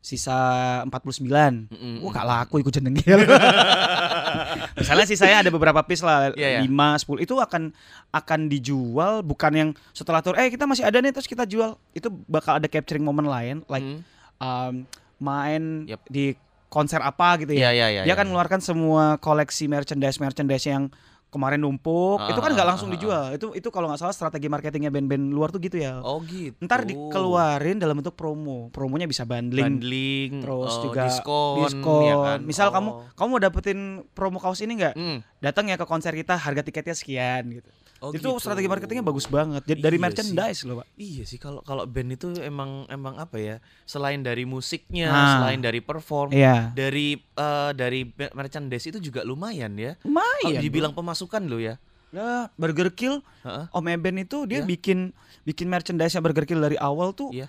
sisa 0.00 0.38
49. 0.84 1.66
Mm-mm. 1.68 1.94
Wah, 2.00 2.10
gak 2.12 2.26
laku 2.26 2.54
ikut 2.58 2.72
jendengil. 2.72 3.18
misalnya 4.80 5.06
sisanya 5.06 5.46
ada 5.46 5.50
beberapa 5.50 5.80
piece 5.84 6.02
lah, 6.02 6.32
Iya, 6.34 6.58
iya. 6.58 6.60
5, 6.64 7.04
10 7.04 7.24
itu 7.24 7.34
akan 7.38 7.72
akan 8.12 8.40
dijual 8.48 9.20
bukan 9.24 9.52
yang 9.52 9.70
setelah 9.92 10.20
tour 10.20 10.36
eh 10.36 10.48
kita 10.52 10.64
masih 10.66 10.84
ada 10.84 10.98
nih 11.00 11.12
terus 11.12 11.28
kita 11.28 11.44
jual. 11.48 11.76
Itu 11.92 12.08
bakal 12.28 12.58
ada 12.60 12.68
capturing 12.68 13.04
momen 13.04 13.26
lain 13.28 13.62
like 13.66 13.82
Mm. 13.82 13.98
um, 14.40 14.74
main 15.18 15.86
Yap. 15.86 16.02
di 16.10 16.34
konser 16.72 16.98
apa 17.04 17.36
gitu 17.44 17.52
ya. 17.52 17.70
iya 17.70 17.86
iya. 17.92 18.02
Dia 18.02 18.08
iya. 18.08 18.14
akan 18.16 18.32
mengeluarkan 18.32 18.60
semua 18.64 19.20
koleksi 19.20 19.68
merchandise 19.68 20.16
merchandise 20.16 20.64
yang 20.64 20.88
kemarin 21.32 21.64
numpuk. 21.64 22.20
Ah, 22.20 22.28
itu 22.28 22.40
kan 22.44 22.52
ah, 22.52 22.54
nggak 22.54 22.66
ah, 22.68 22.70
langsung 22.76 22.92
ah, 22.92 22.94
dijual. 22.94 23.24
Itu 23.32 23.56
itu 23.56 23.68
kalau 23.72 23.88
nggak 23.88 24.04
salah 24.04 24.12
strategi 24.12 24.52
marketingnya 24.52 24.92
band-band 24.92 25.32
luar 25.32 25.48
tuh 25.48 25.64
gitu 25.64 25.80
ya. 25.80 26.04
Oh 26.04 26.20
gitu. 26.20 26.60
Ntar 26.60 26.84
dikeluarin 26.84 27.80
dalam 27.80 27.96
bentuk 28.04 28.12
promo. 28.12 28.68
Promonya 28.68 29.08
bisa 29.08 29.24
bundling, 29.24 29.80
bundling, 29.80 30.30
terus 30.44 30.74
oh, 30.76 30.82
juga 30.84 31.08
diskon, 31.08 31.56
diskon. 31.64 32.04
ya 32.04 32.16
kan? 32.20 32.38
Misal 32.44 32.68
Oh. 32.68 32.74
kamu 32.76 32.90
kamu 33.16 33.28
mau 33.32 33.40
dapetin 33.40 33.78
promo 34.12 34.36
kaos 34.36 34.60
ini 34.60 34.76
nggak? 34.76 34.94
Mm. 34.94 35.18
Datang 35.40 35.72
ya 35.72 35.80
ke 35.80 35.88
konser 35.88 36.12
kita, 36.12 36.36
harga 36.36 36.60
tiketnya 36.60 36.92
sekian 36.92 37.42
gitu. 37.48 37.68
Oh, 38.02 38.10
itu 38.10 38.18
gitu. 38.18 38.42
strategi 38.42 38.66
marketingnya 38.66 39.06
bagus 39.06 39.24
banget. 39.24 39.62
Jadi 39.62 39.78
dari 39.78 39.94
Iya 39.94 40.02
merchandise 40.02 40.60
loh, 40.66 40.82
Pak. 40.82 40.86
Iya 40.96 41.22
sih 41.22 41.38
kalau 41.38 41.62
kalau 41.62 41.86
band 41.86 42.10
itu 42.12 42.34
emang 42.42 42.82
emang 42.86 43.14
apa 43.14 43.38
ya? 43.38 43.56
Selain 43.86 44.18
dari 44.18 44.42
musiknya, 44.42 45.06
Ah. 45.06 45.38
selain 45.38 45.62
dari 45.62 45.78
perform, 45.78 46.34
Iya. 46.34 46.74
dari 46.74 47.14
eh, 47.16 47.70
dari 47.72 48.10
mer- 48.10 48.34
merchandise 48.34 48.84
itu 48.84 48.98
juga 48.98 49.22
lumayan 49.22 49.70
ya. 49.74 49.94
Kalau 49.96 50.18
Lumayan. 50.18 50.50
bro. 50.52 50.64
dibilang 50.66 50.92
pemasukan 50.92 51.46
lo 51.46 51.56
ya. 51.56 51.78
Lah, 52.10 52.50
Burger 52.54 52.90
Kill, 52.90 53.22
Heeh. 53.40 53.64
Om 53.70 53.86
Eben 53.88 54.18
itu 54.18 54.44
dia 54.44 54.60
Iya. 54.60 54.66
bikin 54.66 55.14
bikin 55.42 55.66
merchandise 55.66 56.18
Burger 56.18 56.44
Kill 56.44 56.58
dari 56.58 56.74
awal 56.76 57.14
tuh 57.14 57.30
Iya. 57.30 57.46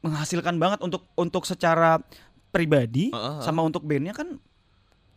menghasilkan 0.00 0.58
banget 0.58 0.82
untuk 0.82 1.06
untuk 1.14 1.46
secara 1.46 2.02
pribadi 2.50 3.08
heeh. 3.08 3.38
sama 3.40 3.62
untuk 3.62 3.80
bandnya 3.82 4.12
kan 4.12 4.36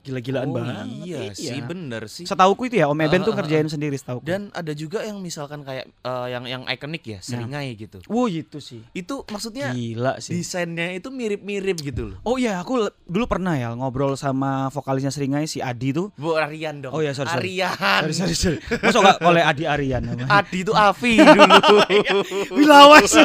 gila-gilaan 0.05 0.47
Oh, 0.47 0.53
banget. 0.53 0.85
Iya 1.01 1.33
sih, 1.33 1.57
bener 1.59 2.05
sih. 2.05 2.23
Setauku 2.23 2.69
itu 2.69 2.77
ya 2.77 2.85
Om 2.85 3.01
Eben 3.01 3.21
Ah, 3.21 3.25
tuh 3.25 3.33
ah, 3.33 3.33
ah, 3.33 3.37
ngerjain 3.41 3.65
sendiri 3.65 3.97
setauku. 3.97 4.21
Dan 4.21 4.53
ada 4.53 4.69
juga 4.71 5.01
yang 5.01 5.17
misalkan 5.17 5.65
kayak 5.65 5.89
eh, 5.89 6.27
yang 6.29 6.45
yang 6.45 6.61
ikonik 6.69 7.01
ya, 7.01 7.19
seringai 7.19 7.73
gitu. 7.73 8.05
Wow 8.05 8.29
itu 8.29 8.61
sih. 8.61 8.85
Itu 8.91 9.25
maksudnya 9.25 9.73
Gila 9.73 10.21
sih. 10.21 10.37
desainnya 10.37 10.93
itu 10.93 11.09
mirip-mirip 11.09 11.81
gitu 11.81 12.13
loh. 12.13 12.17
Oh 12.21 12.37
iya, 12.37 12.61
aku 12.61 12.85
dulu 13.03 13.25
pernah 13.25 13.57
ya 13.57 13.73
ngobrol 13.73 14.13
sama 14.13 14.69
vokalisnya 14.69 15.09
Seringai 15.09 15.49
si 15.49 15.57
Adi 15.59 15.89
tuh. 15.89 16.13
Bu 16.13 16.37
Arian 16.37 16.85
dong. 16.85 16.93
Oh 16.93 17.01
iya, 17.01 17.17
sorry, 17.17 17.33
sorry. 17.33 17.57
Arian. 17.57 18.01
Sorry, 18.05 18.13
sorry, 18.13 18.35
sorry. 18.35 18.57
Masa 18.77 18.97
gak 19.01 19.17
oleh 19.25 19.41
Adi 19.41 19.63
Aryan 19.65 20.01
namanya? 20.05 20.29
Adi 20.29 20.61
itu 20.61 20.73
Avi 20.75 21.17
dulu. 21.17 21.81
Wilawas. 22.59 23.11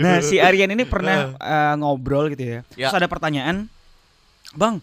nah, 0.00 0.18
si 0.20 0.36
Aryan 0.38 0.72
ini 0.72 0.84
pernah 0.84 1.34
eh, 1.34 1.74
ngobrol 1.78 2.30
gitu 2.32 2.44
ya. 2.44 2.58
Ya. 2.74 2.88
Terus 2.88 2.96
ada 2.96 3.08
pertanyaan, 3.10 3.66
Bang. 4.54 4.78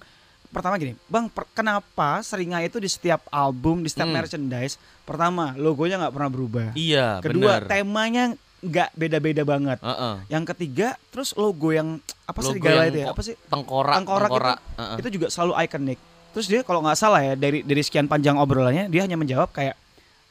Pertama 0.48 0.76
gini, 0.76 1.00
Bang, 1.06 1.32
per- 1.32 1.48
kenapa 1.52 2.20
Seringai 2.20 2.68
itu 2.68 2.76
di 2.76 2.86
setiap 2.86 3.24
album, 3.30 3.80
di 3.80 3.88
setiap 3.88 4.06
Hmm. 4.06 4.20
merchandise, 4.20 4.76
pertama 5.02 5.56
logonya 5.56 5.96
nggak 5.98 6.12
pernah 6.12 6.28
berubah. 6.30 6.68
iya, 6.74 7.20
Kedua, 7.20 7.58
bener. 7.58 7.72
temanya 7.72 8.24
nggak 8.62 8.90
beda-beda 8.94 9.42
banget. 9.42 9.80
Heeh. 9.80 10.16
Yang 10.28 10.44
ketiga, 10.52 10.88
terus 11.08 11.32
logo 11.34 11.72
yang 11.72 11.98
apa 12.26 12.36
Logo 12.38 12.52
serigala 12.52 12.84
yang 12.84 12.90
itu 12.90 13.00
ya? 13.00 13.08
Apa 13.10 13.22
sih? 13.22 13.36
Tengkorak, 13.48 13.96
Tengkorak 13.98 14.30
itu- 14.30 14.60
Heeh. 14.78 14.98
Itu 15.00 15.10
juga 15.10 15.28
selalu 15.30 15.54
ikonik. 15.58 16.00
Terus 16.32 16.46
dia 16.46 16.62
kalau 16.62 16.80
nggak 16.80 16.96
salah 16.96 17.22
ya 17.22 17.34
dari 17.34 17.60
dari 17.62 17.82
sekian 17.82 18.06
panjang 18.06 18.36
obrolannya 18.36 18.88
dia 18.88 19.02
hanya 19.02 19.16
menjawab 19.16 19.50
kayak 19.50 19.76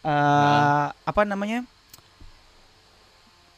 eh 0.02 0.86
apa 0.86 1.20
namanya? 1.24 1.64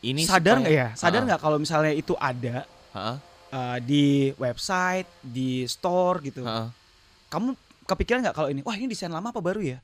Ini 0.00 0.26
sadar 0.26 0.58
supaya- 0.58 0.62
nggak 0.62 0.74
ya? 0.74 0.86
Sadar 0.94 1.20
nggak 1.22 1.38
kalau 1.38 1.58
misalnya 1.58 1.90
itu 1.90 2.14
ada 2.16 2.66
Heeh. 2.92 3.16
Eh, 3.52 3.78
di 3.84 4.04
website, 4.34 5.06
di 5.20 5.68
store 5.68 6.24
gitu. 6.24 6.42
Heeh. 6.42 6.68
Kamu 7.28 7.52
kepikiran 7.84 8.24
nggak 8.24 8.34
kalau 8.34 8.48
ini? 8.48 8.60
Wah 8.64 8.74
ini 8.74 8.88
desain 8.88 9.12
lama 9.12 9.28
apa 9.28 9.38
baru 9.38 9.60
ya? 9.60 9.78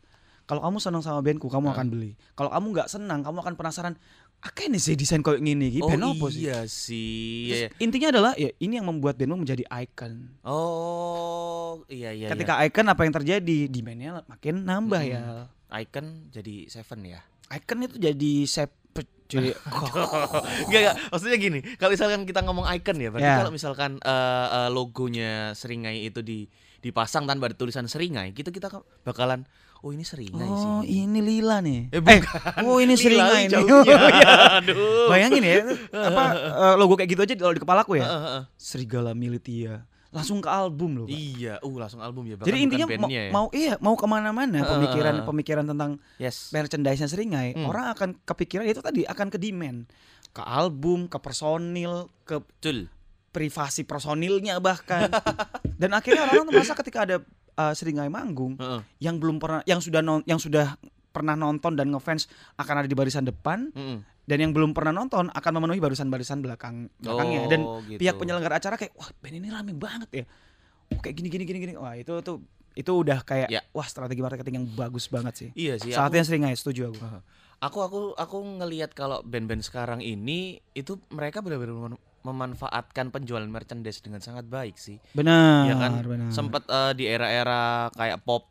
Kalau 0.49 0.65
kamu 0.65 0.81
senang 0.81 1.05
sama 1.05 1.21
bandku, 1.21 1.53
kamu 1.53 1.69
Heeh. 1.69 1.77
akan 1.77 1.87
beli. 1.93 2.11
Kalau 2.33 2.49
kamu 2.49 2.67
nggak 2.73 2.89
senang, 2.89 3.21
kamu 3.21 3.39
akan 3.45 3.55
penasaran. 3.55 3.95
Apa 4.39 4.71
ini 4.71 4.79
sih 4.79 4.95
desain 4.95 5.19
kayak 5.19 5.43
gini? 5.43 5.83
Oh 5.83 5.91
band 5.91 6.15
apa 6.15 6.27
sih? 6.31 6.47
iya 6.47 6.59
sih. 6.65 7.51
Terus 7.51 7.59
Iya, 7.59 7.67
iya. 7.67 7.83
Intinya 7.83 8.09
adalah 8.15 8.33
ya 8.39 8.55
ini 8.63 8.79
yang 8.79 8.87
membuat 8.87 9.19
bandmu 9.19 9.43
menjadi 9.43 9.67
icon. 9.67 10.31
Oh, 10.47 11.83
iya 11.91 12.15
iya. 12.15 12.31
Ketika 12.31 12.55
icon 12.63 12.87
apa 12.87 13.03
yang 13.03 13.15
terjadi? 13.19 13.59
Demandnya 13.67 14.23
makin 14.31 14.63
nambah 14.63 15.03
Mm-mm. 15.03 15.11
ya. 15.13 15.21
iya. 15.67 15.81
icon 15.83 16.07
jadi 16.31 16.71
seven 16.71 17.01
ya. 17.05 17.21
Icon 17.51 17.83
itu 17.83 17.97
jadi 17.99 18.33
sep 18.47 18.71
jadi 19.29 19.53
Enggak 20.67 20.81
enggak, 20.83 20.97
maksudnya 21.09 21.37
gini, 21.37 21.59
kalau 21.77 21.91
misalkan 21.93 22.25
kita 22.25 22.41
ngomong 22.43 22.67
icon 22.71 22.97
ya, 22.97 23.09
berarti 23.09 23.29
Ya. 23.29 23.37
kalau 23.39 23.53
misalkan 23.53 23.91
eh, 23.99 24.47
eh, 24.51 24.69
logonya 24.69 25.33
Seringai 25.53 26.03
itu 26.03 26.21
di 26.21 26.49
dipasang 26.79 27.25
tanpa 27.25 27.47
ada 27.47 27.55
tulisan 27.55 27.85
Seringai, 27.85 28.31
kita 28.31 28.49
kita 28.49 28.71
bakalan 29.03 29.43
oh 29.79 29.91
ini 29.91 30.03
Seringai 30.03 30.47
sih. 30.49 30.71
Oh 30.71 30.83
ini 30.83 31.19
lila 31.19 31.59
nih. 31.59 31.91
Eh, 31.91 31.99
Eh, 31.99 32.01
bukan. 32.01 32.63
oh 32.65 32.79
ini 32.79 32.95
Lila 32.95 32.99
seringai 32.99 33.43
nih. 33.45 33.59
hijaunya. 33.59 33.95
Oh, 33.99 34.11
iya. 34.11 34.33
Aduh. 34.57 35.07
Bayangin 35.07 35.43
ya, 35.43 35.55
apa 35.93 36.23
eh, 36.35 36.75
logo 36.75 36.95
kayak 36.95 37.11
gitu 37.11 37.21
aja 37.21 37.35
kalau 37.37 37.53
di 37.53 37.61
kepalaku 37.61 37.93
ya. 37.95 38.05
Heeh, 38.05 38.23
heeh. 38.25 38.43
Serigala 38.55 39.13
Militia. 39.13 39.87
Langsung 40.09 40.41
ke 40.41 40.49
album 40.49 40.97
loh. 40.97 41.07
Pak. 41.07 41.13
Iya, 41.13 41.55
uh 41.61 41.75
langsung 41.77 42.01
album 42.01 42.25
ya. 42.25 42.35
bahkan 42.35 42.49
Jadi 42.49 42.59
intinya 42.65 42.87
bandnya 42.89 43.23
ya. 43.29 43.31
mau 43.31 43.47
iya 43.53 43.75
mau 43.79 43.93
ke 43.93 44.05
mana-mana 44.05 44.65
pemikiran 44.65 45.21
heeh. 45.21 45.27
pemikiran 45.27 45.65
tentang 45.65 46.01
yes. 46.17 46.49
merchandise-nya 46.49 47.07
Seringai, 47.07 47.53
Hmm. 47.53 47.69
orang 47.69 47.93
akan 47.93 48.09
kepikiran 48.25 48.65
itu 48.65 48.81
tadi 48.81 49.05
akan 49.05 49.29
ke 49.29 49.37
demand, 49.37 49.85
ke 50.31 50.41
album, 50.41 51.07
ke 51.07 51.19
personil, 51.19 52.09
ke 52.25 52.41
Betul. 52.41 52.89
privasi 53.29 53.85
personilnya 53.85 54.57
bahkan. 54.59 55.13
Dan 55.81 55.93
akhirnya 55.93 56.25
orang 56.25 56.43
tuh 56.43 56.53
merasa 56.53 56.73
ketika 56.75 57.05
ada 57.05 57.17
uh, 57.55 57.73
Seringai 57.73 58.09
manggung 58.09 58.57
Heeh. 58.57 58.81
yang 59.01 59.21
belum 59.21 59.37
pernah 59.37 59.61
yang 59.63 59.79
sudah 59.79 60.01
non, 60.01 60.25
yang 60.25 60.41
sudah 60.41 60.75
pernah 61.09 61.35
nonton 61.35 61.73
dan 61.73 61.89
ngefans 61.89 62.27
akan 62.55 62.75
ada 62.81 62.89
di 62.89 62.95
barisan 62.95 63.23
depan 63.23 63.69
Heeh. 63.73 64.01
Dan 64.29 64.39
yang 64.39 64.53
belum 64.53 64.71
pernah 64.71 64.93
nonton 64.93 65.27
akan 65.27 65.53
memenuhi 65.55 65.81
barisan-barisan 65.81 66.39
belakang 66.39 66.93
belakangnya 66.99 67.49
dan 67.49 67.61
Oh, 67.63 67.81
gitu. 67.81 67.97
pihak 67.97 68.15
penyelenggara 68.15 68.61
acara 68.61 68.77
kayak 68.77 68.93
wah 68.93 69.09
band 69.15 69.35
ini 69.35 69.49
rame 69.49 69.73
banget 69.73 70.09
ya 70.13 70.25
oh, 70.89 71.01
kayak 71.01 71.17
gini 71.17 71.29
gini 71.29 71.45
gini 71.45 71.59
gini 71.63 71.75
wah 71.75 71.93
itu 71.93 72.13
tuh 72.21 72.45
itu 72.73 72.91
udah 72.93 73.21
kayak 73.23 73.49
Ya. 73.49 73.65
wah 73.71 73.83
strategi 73.83 74.21
marketing 74.21 74.55
yang 74.55 74.67
bagus 74.71 75.09
banget 75.09 75.35
sih 75.35 75.49
Iya 75.53 75.81
sih. 75.81 75.91
salah 75.91 76.07
aku- 76.07 76.15
satunya 76.15 76.25
Seringai 76.25 76.55
setuju 76.55 76.81
aku 76.87 77.01
aku 77.59 77.79
aku 77.81 77.99
aku 78.15 78.37
ngelihat 78.61 78.93
kalau 78.93 79.19
band-band 79.21 79.61
sekarang 79.61 79.99
ini 79.99 80.61
itu 80.73 81.01
mereka 81.09 81.41
benar-benar 81.41 81.75
mem- 81.91 82.03
memanfaatkan 82.21 83.09
penjualan 83.09 83.47
merchandise 83.47 83.99
dengan 83.99 84.21
sangat 84.21 84.45
baik 84.45 84.77
sih. 84.77 85.01
benar 85.11 85.65
ya 85.65 85.75
kan 85.75 85.91
benar 85.99 86.29
sempat 86.29 86.63
eh, 86.67 86.93
di 86.93 87.05
era-era 87.05 87.89
kayak 87.91 88.21
pop 88.21 88.47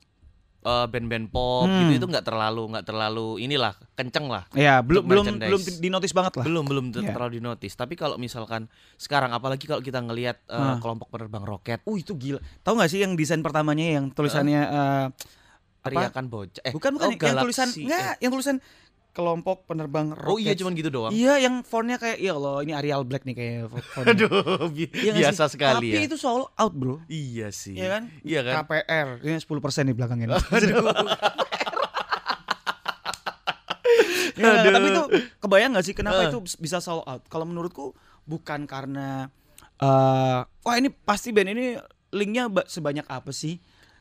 eh, 0.60 0.86
band-band 0.86 1.28
pop 1.28 1.64
Hmm. 1.64 1.86
gitu 1.86 1.98
itu 1.98 2.08
nggak 2.08 2.24
terlalu 2.24 2.64
nggak 2.70 2.86
terlalu 2.86 3.28
inilah 3.40 3.76
kenceng 3.94 4.26
lah 4.26 4.44
ya 4.52 4.80
belum 4.80 5.04
belum 5.04 5.26
belum 5.38 5.62
dinotis 5.78 6.12
banget 6.12 6.34
lah 6.36 6.44
belum 6.44 6.64
belum 6.64 6.86
ter- 6.90 7.02
Iya. 7.02 7.14
terlalu 7.14 7.32
dinotis 7.38 7.74
tapi 7.74 7.94
kalau 7.94 8.16
misalkan 8.16 8.66
sekarang 8.96 9.32
apalagi 9.32 9.64
kalau 9.64 9.80
kita 9.80 10.00
ngelihat 10.00 10.42
eh, 10.44 10.56
Ah. 10.56 10.78
kelompok 10.78 11.08
penerbang 11.08 11.42
roket 11.42 11.80
uh 11.82 11.96
itu 11.96 12.14
gila 12.14 12.38
tahu 12.62 12.74
nggak 12.76 12.90
sih 12.90 13.00
yang 13.00 13.14
desain 13.14 13.40
pertamanya 13.40 13.86
yang 13.94 14.10
tulisannya 14.10 14.62
eh, 14.64 15.06
teriakan 15.80 16.26
bocah 16.28 16.62
eh 16.62 16.72
bukan 16.72 16.92
bukan 16.94 17.08
oh, 17.08 17.12
yang 17.14 17.40
tulisan 17.40 17.68
Galaxy. 17.68 17.82
enggak 17.84 18.14
yang 18.20 18.32
tulisan 18.32 18.58
kelompok 19.18 19.66
penerbang 19.66 20.14
Eh, 20.14 20.24
oh 20.24 20.38
iya 20.38 20.54
cuman 20.54 20.72
gitu 20.72 20.88
doang 20.88 21.10
Iya 21.10 21.42
yang 21.42 21.62
fontnya 21.62 21.98
kayak 21.98 22.18
ya 22.18 22.32
Allah 22.32 22.62
ini 22.62 22.72
Arial 22.72 23.02
Black 23.02 23.24
nih 23.24 23.34
kayak 23.34 23.62
fo- 23.66 23.82
fontnya. 23.96 24.14
aduh 24.14 24.30
bi- 24.70 24.94
Iya 24.94 25.12
nggak 25.12 25.24
biasa 25.26 25.44
sih? 25.44 25.52
sekali 25.52 25.88
Tapi 25.90 25.98
ya 25.98 26.02
itu 26.04 26.16
sold 26.16 26.46
out 26.52 26.72
bro 26.72 27.02
iya 27.08 27.50
sih 27.50 27.74
Iya 27.74 27.88
kan 27.92 28.04
iya 28.22 28.40
kan 28.42 28.54
KPR 28.64 29.08
ini 29.20 29.36
10% 29.36 29.50
di 29.84 29.94
belakangnya 29.94 30.28
aduh 30.48 30.86
Ya, 34.38 34.54
Aduh. 34.62 34.70
tapi 34.70 34.88
itu 34.88 35.04
kebayang 35.40 35.74
gak 35.74 35.82
sih 35.84 35.96
kenapa 35.96 36.22
Eh. 36.22 36.30
itu 36.30 36.38
bisa 36.56 36.78
sold 36.78 37.02
out? 37.04 37.26
Kalau 37.26 37.42
menurutku 37.44 37.98
bukan 38.24 38.64
karena 38.64 39.34
eh 39.76 40.38
wah 40.46 40.76
ini 40.76 40.94
pasti 40.94 41.30
band 41.32 41.50
ini 41.50 41.74
linknya 42.12 42.46
ba- 42.46 42.66
sebanyak 42.66 43.06
apa 43.08 43.30
sih? 43.32 43.58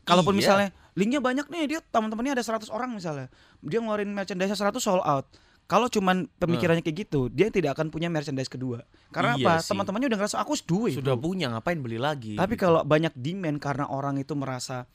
Kalaupun 0.07 0.33
Iya. 0.33 0.39
misalnya 0.39 0.67
linknya 0.93 1.19
banyak 1.19 1.45
nih 1.45 1.63
dia 1.67 1.79
teman-temannya 1.83 2.33
ada 2.33 2.41
100 2.41 2.71
orang 2.71 2.89
misalnya. 2.89 3.27
Dia 3.59 3.77
ngeluarin 3.77 4.09
merchandise 4.09 4.49
100 4.49 4.79
sold 4.79 5.03
out. 5.03 5.27
Kalau 5.67 5.91
cuman 5.91 6.31
pemikirannya 6.33 6.79
kayak 6.79 6.97
gitu, 7.03 7.27
dia 7.27 7.51
tidak 7.51 7.75
akan 7.75 7.91
punya 7.91 8.07
merchandise 8.07 8.47
kedua. 8.47 8.87
Karena 9.11 9.35
Iya 9.35 9.59
apa? 9.59 9.67
Teman-temannya 9.67 10.07
udah 10.07 10.19
ngerasa 10.23 10.37
aku 10.39 10.55
duit. 10.57 10.95
sudah 10.95 11.13
bro." 11.13 11.27
punya 11.27 11.51
ngapain 11.51 11.75
beli 11.77 11.99
lagi 11.99 12.33
Tapi 12.33 12.55
gitu. 12.55 12.63
kalau 12.65 12.81
banyak 12.81 13.11
demand 13.13 13.59
karena 13.59 13.83
orang 13.85 14.15
itu 14.15 14.31
merasa 14.31 14.87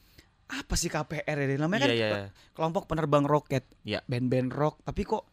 apa 0.49 0.73
sih 0.73 0.88
KPR 0.88 1.38
ini 1.38 1.57
namanya 1.57 1.85
iya 1.85 1.88
kan 1.88 1.92
iya 1.95 2.09
iya. 2.09 2.28
kelompok 2.50 2.85
penerbang 2.85 3.25
roket, 3.25 3.64
Iya. 3.85 4.00
band-band 4.02 4.49
rock, 4.50 4.81
tapi 4.83 5.00
kok 5.02 5.28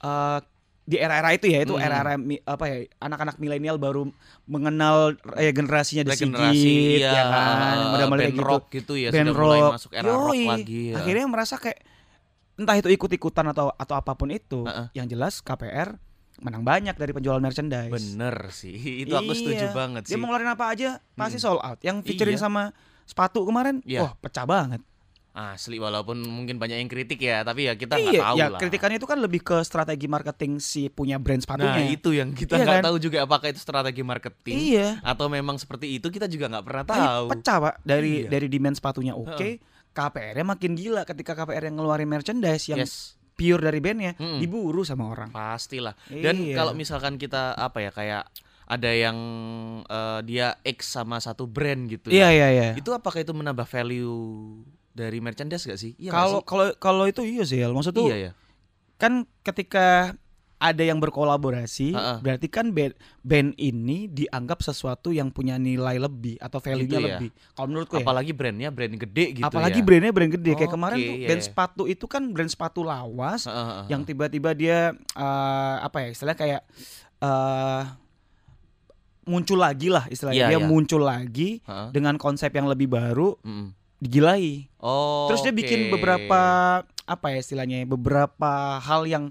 eh, 0.00 0.40
di 0.90 0.98
era-era 0.98 1.30
itu 1.30 1.46
ya 1.46 1.62
itu 1.62 1.70
Hmm. 1.70 1.86
era-era 1.86 2.14
mi- 2.14 2.42
apa 2.42 2.64
ya 2.66 2.76
anak-anak 2.98 3.38
milenial 3.38 3.78
baru 3.78 4.10
mengenal 4.44 5.14
eh, 5.36 5.50
generasinya 5.50 6.02
The 6.02 6.12
Regenerasi 6.12 6.58
Sigit, 6.58 6.98
iya, 6.98 7.12
ya 7.12 7.24
kan, 7.24 7.76
model-model 7.88 8.10
band 8.10 8.18
kayak 8.20 8.34
gitu. 8.34 8.42
rock 8.44 8.64
gitu 8.68 8.92
ya 8.94 9.08
band 9.08 9.22
sudah 9.24 9.38
mulai 9.38 9.60
rock, 9.60 9.72
masuk 9.72 9.90
era 9.92 10.08
rock 10.08 10.34
Yoi. 10.34 10.42
lagi 10.44 10.80
ya. 10.90 10.94
Akhirnya 10.98 11.26
merasa 11.26 11.54
kayak 11.54 11.78
entah 12.56 12.76
itu 12.76 12.88
ikut-ikutan 12.90 13.46
atau 13.46 13.70
atau 13.72 13.94
apa 13.94 14.12
pun 14.12 14.28
itu, 14.28 14.66
Heeh. 14.66 14.86
yang 14.92 15.06
jelas 15.06 15.38
KPR 15.38 15.94
menang 16.40 16.60
banyak 16.62 16.92
dari 16.92 17.12
penjualan 17.12 17.38
merchandise. 17.38 17.92
bener 17.92 18.50
sih 18.50 18.74
itu 19.04 19.12
aku 19.12 19.30
setuju 19.30 19.64
Iya. 19.64 19.72
banget 19.72 20.02
Dia 20.02 20.10
sih 20.10 20.16
mau 20.16 20.26
ngeluarin 20.26 20.50
apa 20.50 20.64
aja 20.68 20.88
pasti 21.14 21.36
Mm-mm. 21.36 21.46
sold 21.46 21.62
out. 21.62 21.78
Yang 21.78 21.96
featuring 22.04 22.34
Iya. 22.34 22.42
sama 22.42 22.62
sepatu 23.04 23.44
kemarin, 23.44 23.78
Iya. 23.82 24.00
wah 24.02 24.12
pecah 24.16 24.42
banget. 24.44 24.82
Asli 25.40 25.76
walaupun 25.76 26.20
mungkin 26.20 26.56
banyak 26.56 26.76
yang 26.76 26.86
kritik 26.86 27.18
ya 27.18 27.40
tapi 27.40 27.64
ya 27.64 27.74
kita 27.74 27.96
nggak 27.96 28.12
iya, 28.12 28.22
tahu 28.22 28.36
ya 28.36 28.46
lah 28.48 28.60
kritikannya 28.60 28.96
itu 28.96 29.06
kan 29.06 29.18
lebih 29.18 29.40
ke 29.40 29.56
strategi 29.60 30.04
marketing 30.04 30.52
si 30.58 30.86
punya 30.86 31.16
brand 31.16 31.40
nah 31.40 31.56
sepatunya. 31.56 31.88
itu 31.88 32.10
yang 32.12 32.30
kita 32.30 32.54
Iya 32.54 32.64
nggak 32.64 32.78
kan? 32.78 32.86
tahu 32.86 32.96
juga 32.98 33.18
apakah 33.24 33.46
itu 33.48 33.58
strategi 33.58 34.02
marketing 34.02 34.56
Iya. 34.56 34.88
atau 35.00 35.26
memang 35.26 35.56
seperti 35.56 35.86
itu 35.92 36.06
kita 36.06 36.26
juga 36.26 36.48
nggak 36.48 36.64
pernah 36.64 36.84
tahu 36.84 37.24
pecah 37.30 37.56
pak 37.58 37.74
dari 37.80 38.24
Iya. 38.24 38.28
dari 38.28 38.46
demand 38.46 38.74
sepatunya 38.74 39.12
oke, 39.12 39.48
KPR-nya 39.90 40.46
makin 40.46 40.72
gila 40.74 41.02
ketika 41.02 41.32
KPR 41.34 41.64
yang 41.64 41.76
ngeluarin 41.76 42.06
merchandise 42.06 42.66
yang 42.66 42.78
yes 42.78 43.16
pure 43.32 43.56
dari 43.58 43.80
bandnya 43.80 44.12
Mm-mm. 44.14 44.36
diburu 44.36 44.84
sama 44.84 45.08
orang. 45.08 45.32
pastilah 45.32 45.96
dan 46.06 46.36
Iya. 46.36 46.54
kalau 46.54 46.76
misalkan 46.76 47.16
kita 47.16 47.56
apa 47.56 47.80
ya 47.80 47.88
kayak 47.88 48.24
ada 48.66 48.90
yang 48.92 49.16
eh, 49.82 50.20
dia 50.22 50.54
X 50.60 50.92
sama 50.92 51.18
satu 51.18 51.42
brand 51.42 51.88
gitu 51.88 52.06
Iya 52.06 52.28
ya, 52.28 52.30
iya 52.30 52.48
iya. 52.52 52.68
itu 52.76 52.92
apakah 52.92 53.18
itu 53.18 53.32
menambah 53.32 53.64
value 53.64 54.60
dari 55.00 55.18
merchandise 55.18 55.64
gak 55.64 55.80
sih 55.80 55.96
iya 55.96 56.12
Kalau 56.12 56.38
sih? 56.38 56.46
kalau 56.46 56.66
kalau 56.76 57.04
itu 57.08 57.24
iya 57.24 57.42
sih, 57.42 57.64
maksud 57.64 57.96
tuh 57.96 58.12
iya 58.12 58.28
ya 58.28 58.32
kan 58.94 59.24
ketika 59.40 60.12
ada 60.60 60.84
yang 60.84 61.00
berkolaborasi, 61.00 61.96
Heeh. 61.96 62.16
berarti 62.20 62.52
kan 62.52 62.68
band, 62.76 62.92
band 63.24 63.56
ini 63.56 64.12
dianggap 64.12 64.60
sesuatu 64.60 65.08
yang 65.08 65.32
punya 65.32 65.56
nilai 65.56 65.96
lebih 65.96 66.36
atau 66.36 66.60
value-nya 66.60 67.00
Gitu 67.00 67.08
ya. 67.08 67.16
lebih. 67.16 67.28
Kalau 67.56 67.66
menurutku 67.72 67.96
ya. 67.96 68.04
apalagi 68.04 68.36
brandnya 68.36 68.68
brand 68.68 68.92
gede 68.92 69.24
gitu 69.32 69.48
Apalagi 69.48 69.80
ya 69.80 69.86
brandnya 69.88 70.12
brand 70.12 70.32
gede 70.36 70.52
kayak 70.52 70.68
Oke, 70.68 70.76
kemarin 70.76 70.98
tuh 71.00 71.16
iya, 71.16 71.28
band 71.32 71.40
iya. 71.40 71.48
sepatu 71.48 71.82
itu 71.88 72.04
kan 72.04 72.22
brand 72.28 72.52
sepatu 72.52 72.84
lawas 72.84 73.48
Heeh, 73.48 73.56
heeh, 73.56 73.84
yang 73.88 74.04
tiba-tiba 74.04 74.52
dia 74.52 74.92
eh, 75.16 75.76
apa 75.80 75.96
ya 76.04 76.08
istilahnya 76.12 76.36
kayak 76.36 76.60
eh 77.18 77.82
muncul 79.24 79.56
lagi 79.56 79.88
lah 79.88 80.04
istilahnya. 80.08 80.44
Iya, 80.44 80.48
dia 80.52 80.60
iya. 80.60 80.66
muncul 80.66 81.02
lagi 81.04 81.64
Heeh. 81.64 81.88
dengan 81.88 82.20
konsep 82.20 82.50
yang 82.50 82.66
lebih 82.66 82.90
baru, 82.90 83.32
Mm-mm. 83.40 83.79
Digilai. 84.00 84.66
Oh. 84.80 85.28
Terus 85.28 85.44
dia 85.44 85.54
bikin 85.54 85.88
oke. 85.88 86.00
beberapa 86.00 86.40
apa 86.84 87.26
ya 87.30 87.38
istilahnya, 87.38 87.84
ya, 87.84 87.86
beberapa 87.86 88.80
hal 88.80 89.04
yang 89.06 89.30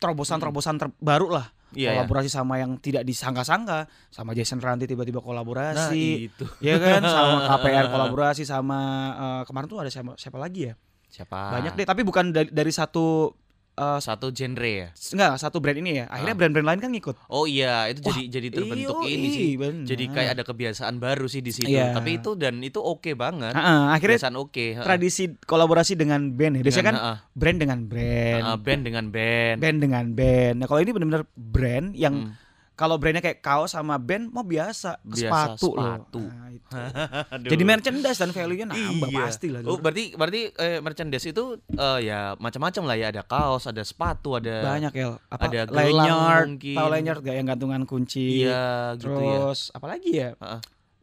terobosan-terobosan 0.00 0.80
terbaru 0.80 1.28
lah. 1.30 1.52
Iya, 1.70 1.94
iya. 1.94 2.02
kolaborasi 2.02 2.26
sama 2.26 2.58
yang 2.58 2.82
tidak 2.82 3.06
disangka-sangka, 3.06 3.86
sama 4.10 4.34
Jason 4.34 4.58
Ranti 4.58 4.90
tiba-tiba 4.90 5.22
Nah, 5.22 5.26
kolaborasi. 5.30 6.26
itu. 6.26 6.44
ya 6.58 6.82
kan 6.82 6.98
sama 6.98 7.36
KPR 7.54 7.86
kolaborasi 7.94 8.42
sama 8.42 8.78
eh, 9.14 9.42
kemarin 9.46 9.68
tuh 9.70 9.78
ada 9.78 9.90
siapa, 9.92 10.18
siapa 10.18 10.34
lagi 10.42 10.66
ya? 10.66 10.74
Siapa? 11.10 11.38
Banyak 11.54 11.78
deh, 11.78 11.86
tapi 11.86 12.02
bukan 12.02 12.34
dari, 12.34 12.50
dari 12.50 12.72
satu 12.74 13.30
eh, 13.72 13.98
Satu 13.98 14.30
genre 14.30 14.66
ya. 14.66 14.88
enggak 14.92 15.32
satu 15.36 15.58
brand 15.58 15.76
ini 15.76 15.90
ya. 15.96 16.04
Akhirnya 16.06 16.32
Ah. 16.32 16.38
brand-brand 16.38 16.66
lain 16.66 16.80
kan 16.80 16.90
ngikut. 16.90 17.16
Oh 17.26 17.44
iya, 17.44 17.86
itu 17.86 18.02
jadi 18.02 18.22
jadi 18.30 18.48
terbentuk 18.50 18.96
Iyo, 18.98 19.08
ini 19.08 19.22
ih, 19.22 19.32
sih. 19.32 19.50
benar. 19.54 19.86
Jadi 19.86 20.04
kayak 20.06 20.30
ada 20.32 20.42
kebiasaan 20.42 20.94
baru 20.96 21.26
sih 21.26 21.38
di 21.38 21.50
situ. 21.50 21.68
Iya. 21.68 21.92
Tapi 21.92 22.18
itu 22.18 22.30
dan 22.34 22.58
itu 22.60 22.78
oke 22.78 23.12
banget. 23.14 23.52
Heeh, 23.52 23.80
akhirnya 23.88 24.18
Kebiasaan 24.18 24.36
oke. 24.36 24.66
heeh. 24.72 24.82
tradisi 24.82 25.24
kolaborasi 25.38 25.92
dengan 25.94 26.30
band 26.30 26.54
ya. 26.56 26.62
Biasanya 26.62 26.86
kan 26.86 26.96
heeh, 26.96 27.16
brand 27.32 27.58
dengan 27.58 27.78
brand, 27.84 28.42
heeh, 28.42 28.56
band 28.58 28.82
dengan 28.82 29.04
band. 29.08 29.56
band 29.58 29.78
dengan 29.78 30.04
band. 30.12 30.54
Nah, 30.56 30.66
kalau 30.66 30.80
ini 30.80 30.90
benar-benar 30.90 31.22
brand 31.32 31.86
yang 31.92 32.14
Hmm. 32.22 32.34
Kalau 32.80 32.96
brandnya 32.96 33.20
kayak 33.20 33.44
kaos 33.44 33.76
sama 33.76 34.00
band 34.00 34.32
mau 34.32 34.40
biasa, 34.40 34.96
ke 35.04 35.20
Biasa, 35.20 35.52
sepatu, 35.52 35.68
sepatu. 35.68 36.24
loh. 36.24 36.32
Nah, 36.32 36.48
itu. 36.48 36.72
Jadi 37.52 37.62
merchandise 37.62 38.16
dan 38.16 38.32
value-nya 38.32 38.66
nambah 38.72 39.08
Iya. 39.12 39.20
pasti 39.20 39.46
lah. 39.52 39.60
Oh, 39.68 39.76
berarti 39.76 40.16
berarti 40.16 40.40
eh, 40.56 40.80
merchandise 40.80 41.26
itu 41.26 41.44
eh, 41.68 41.98
ya 42.00 42.32
macam-macam 42.40 42.82
lah 42.88 42.96
ya. 42.96 43.06
Ada 43.12 43.22
kaos, 43.22 43.68
ada 43.68 43.84
sepatu, 43.84 44.40
ada 44.40 44.64
banyak 44.64 44.92
ya 44.96 45.20
apa 45.28 45.42
ada 45.46 45.60
lanyard 45.68 46.48
tahu 46.56 46.88
lanyard 46.88 47.20
gak 47.20 47.36
yang 47.36 47.46
gantungan 47.46 47.82
kunci 47.84 48.48
Iya, 48.48 48.96
gitu 48.96 49.12
ya. 49.12 49.44
terus 49.44 49.68
apa 49.70 49.86
lagi 49.92 50.10
ya 50.16 50.32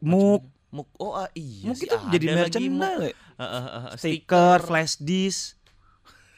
muk 0.02 0.42
Muk. 0.68 0.84
Oh, 1.00 1.16
ah, 1.16 1.32
iya 1.32 1.72
muk 1.72 1.80
itu 1.80 1.96
jadi 2.12 2.26
merchandise 2.28 3.16
Heeh, 3.40 3.62
heeh, 3.64 3.64
heeh. 3.88 3.96
stiker 3.96 4.58
flash 4.60 5.00
disk 5.00 5.56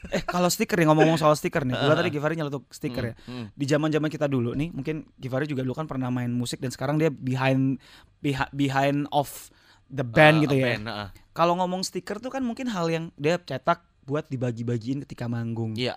eh 0.09 0.25
kalau 0.25 0.49
stiker 0.49 0.81
nih 0.81 0.89
ngomong-ngomong 0.89 1.21
soal 1.21 1.37
stiker 1.37 1.61
nih. 1.61 1.77
Gua 1.77 1.93
tadi 1.93 2.09
Givari 2.09 2.33
nyeletuk 2.33 2.65
stiker 2.73 3.03
ya. 3.11 3.13
Mm, 3.29 3.33
mm. 3.33 3.45
di 3.53 3.65
zaman 3.69 3.89
zaman 3.93 4.09
kita 4.09 4.25
dulu 4.25 4.57
nih 4.57 4.73
mungkin 4.73 5.05
Givari 5.21 5.45
juga 5.45 5.61
dulu 5.61 5.77
kan 5.77 5.85
pernah 5.85 6.09
main 6.09 6.33
musik 6.33 6.57
dan 6.57 6.73
sekarang 6.73 6.97
dia 6.97 7.13
behind 7.13 7.77
behind, 8.25 8.49
behind 8.57 8.99
of 9.13 9.29
the 9.91 10.01
band 10.01 10.41
Eh, 10.41 10.49
gitu 10.49 10.55
ya. 10.57 10.79
kalau 11.37 11.53
ngomong 11.61 11.85
stiker 11.85 12.17
tuh 12.17 12.33
kan 12.33 12.41
mungkin 12.41 12.65
hal 12.71 12.89
yang 12.89 13.13
dia 13.19 13.37
cetak 13.37 13.85
buat 14.07 14.25
dibagi-bagiin 14.25 15.05
ketika 15.05 15.29
manggung. 15.29 15.77
Iya, 15.77 15.93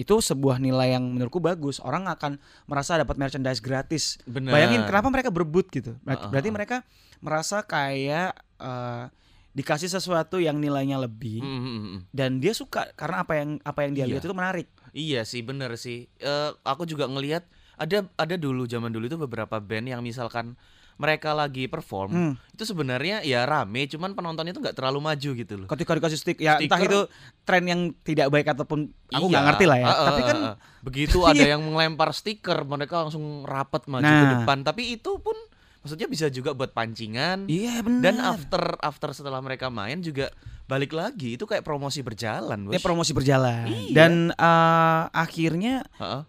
itu 0.00 0.18
sebuah 0.18 0.56
nilai 0.56 0.96
yang 0.96 1.04
menurutku 1.04 1.38
bagus. 1.38 1.78
Orang 1.84 2.08
akan 2.08 2.40
merasa 2.64 2.96
dapat 2.96 3.20
merchandise 3.20 3.60
gratis. 3.60 4.16
Bayangin 4.24 4.88
kenapa 4.88 5.12
mereka 5.12 5.28
berebut 5.28 5.68
gitu. 5.68 5.94
Berarti 6.02 6.48
mereka 6.48 6.76
merasa 7.20 7.60
kayak 7.62 8.32
eh, 8.58 9.04
dikasih 9.52 9.86
sesuatu 9.86 10.36
yang 10.36 10.56
nilainya 10.56 10.96
lebih 10.96 11.38
Mm, 11.38 11.48
mm, 11.50 11.60
mm, 11.60 11.82
mm. 11.86 12.00
dan 12.08 12.38
dia 12.38 12.52
suka 12.52 12.88
karena 12.92 13.20
apa 13.20 13.32
yang 13.36 13.50
apa 13.60 13.80
yang 13.82 13.92
dia 13.92 14.04
Iya. 14.04 14.10
lihat 14.10 14.22
itu 14.22 14.32
menarik. 14.32 14.68
Iya 14.90 15.20
sih, 15.22 15.40
bener 15.40 15.76
sih. 15.76 16.08
Eh, 16.16 16.50
aku 16.62 16.84
juga 16.84 17.04
ngelihat 17.04 17.44
ada 17.74 18.04
ada 18.14 18.34
dulu 18.34 18.64
zaman 18.64 18.88
dulu 18.88 19.04
itu 19.06 19.18
beberapa 19.18 19.58
band 19.58 19.88
yang 19.88 20.00
misalkan 20.00 20.56
mereka 20.94 21.32
lagi 21.32 21.66
perform 21.66 22.10
Hmm. 22.10 22.34
itu 22.50 22.62
sebenarnya 22.62 23.20
ya 23.22 23.42
rame, 23.42 23.84
cuman 23.86 24.12
penontonnya 24.12 24.52
tuh 24.52 24.60
nggak 24.60 24.72
terlalu 24.74 25.00
maju 25.02 25.30
gitu 25.34 25.54
loh. 25.56 25.66
Ketika 25.66 25.92
dikasih 25.94 26.16
stick 26.16 26.38
ya 26.38 26.56
entah 26.56 26.76
Stiker. 26.76 26.86
itu 26.86 27.00
tren 27.42 27.64
yang 27.64 27.80
tidak 28.02 28.28
baik 28.28 28.46
ataupun 28.46 28.86
aku 29.10 29.24
Iya. 29.24 29.30
nggak 29.30 29.44
ngerti 29.46 29.64
lah 29.66 29.78
ya. 29.78 29.86
Heeh, 29.86 30.06
Tapi 30.06 30.22
kan 30.22 30.38
begitu 30.82 31.18
ada 31.22 31.40
yang 31.50 31.64
melempar 31.66 32.12
stiker, 32.12 32.62
mereka 32.62 33.02
langsung 33.02 33.24
rapet 33.42 33.84
maju 33.86 34.04
ke 34.04 34.08
Nah. 34.22 34.32
depan. 34.38 34.58
Tapi 34.62 34.94
itu 34.94 35.16
pun 35.18 35.34
maksudnya 35.82 36.06
bisa 36.06 36.26
juga 36.28 36.50
buat 36.52 36.70
pancingan. 36.70 37.46
iya 37.46 37.78
benar. 37.78 38.02
Dan 38.02 38.14
after 38.18 38.62
after 38.78 39.10
setelah 39.12 39.38
mereka 39.38 39.66
main 39.66 39.98
juga 39.98 40.30
balik 40.64 40.90
lagi 40.90 41.34
itu 41.34 41.42
kayak 41.42 41.60
promosi 41.60 42.00
berjalan, 42.00 42.64
Bos. 42.64 42.78
promosi 42.78 43.10
berjalan 43.10 43.66
Iya. 43.66 43.92
dan 43.92 44.12
eh, 44.30 45.02
akhirnya 45.12 45.82
Heeh. 45.92 46.22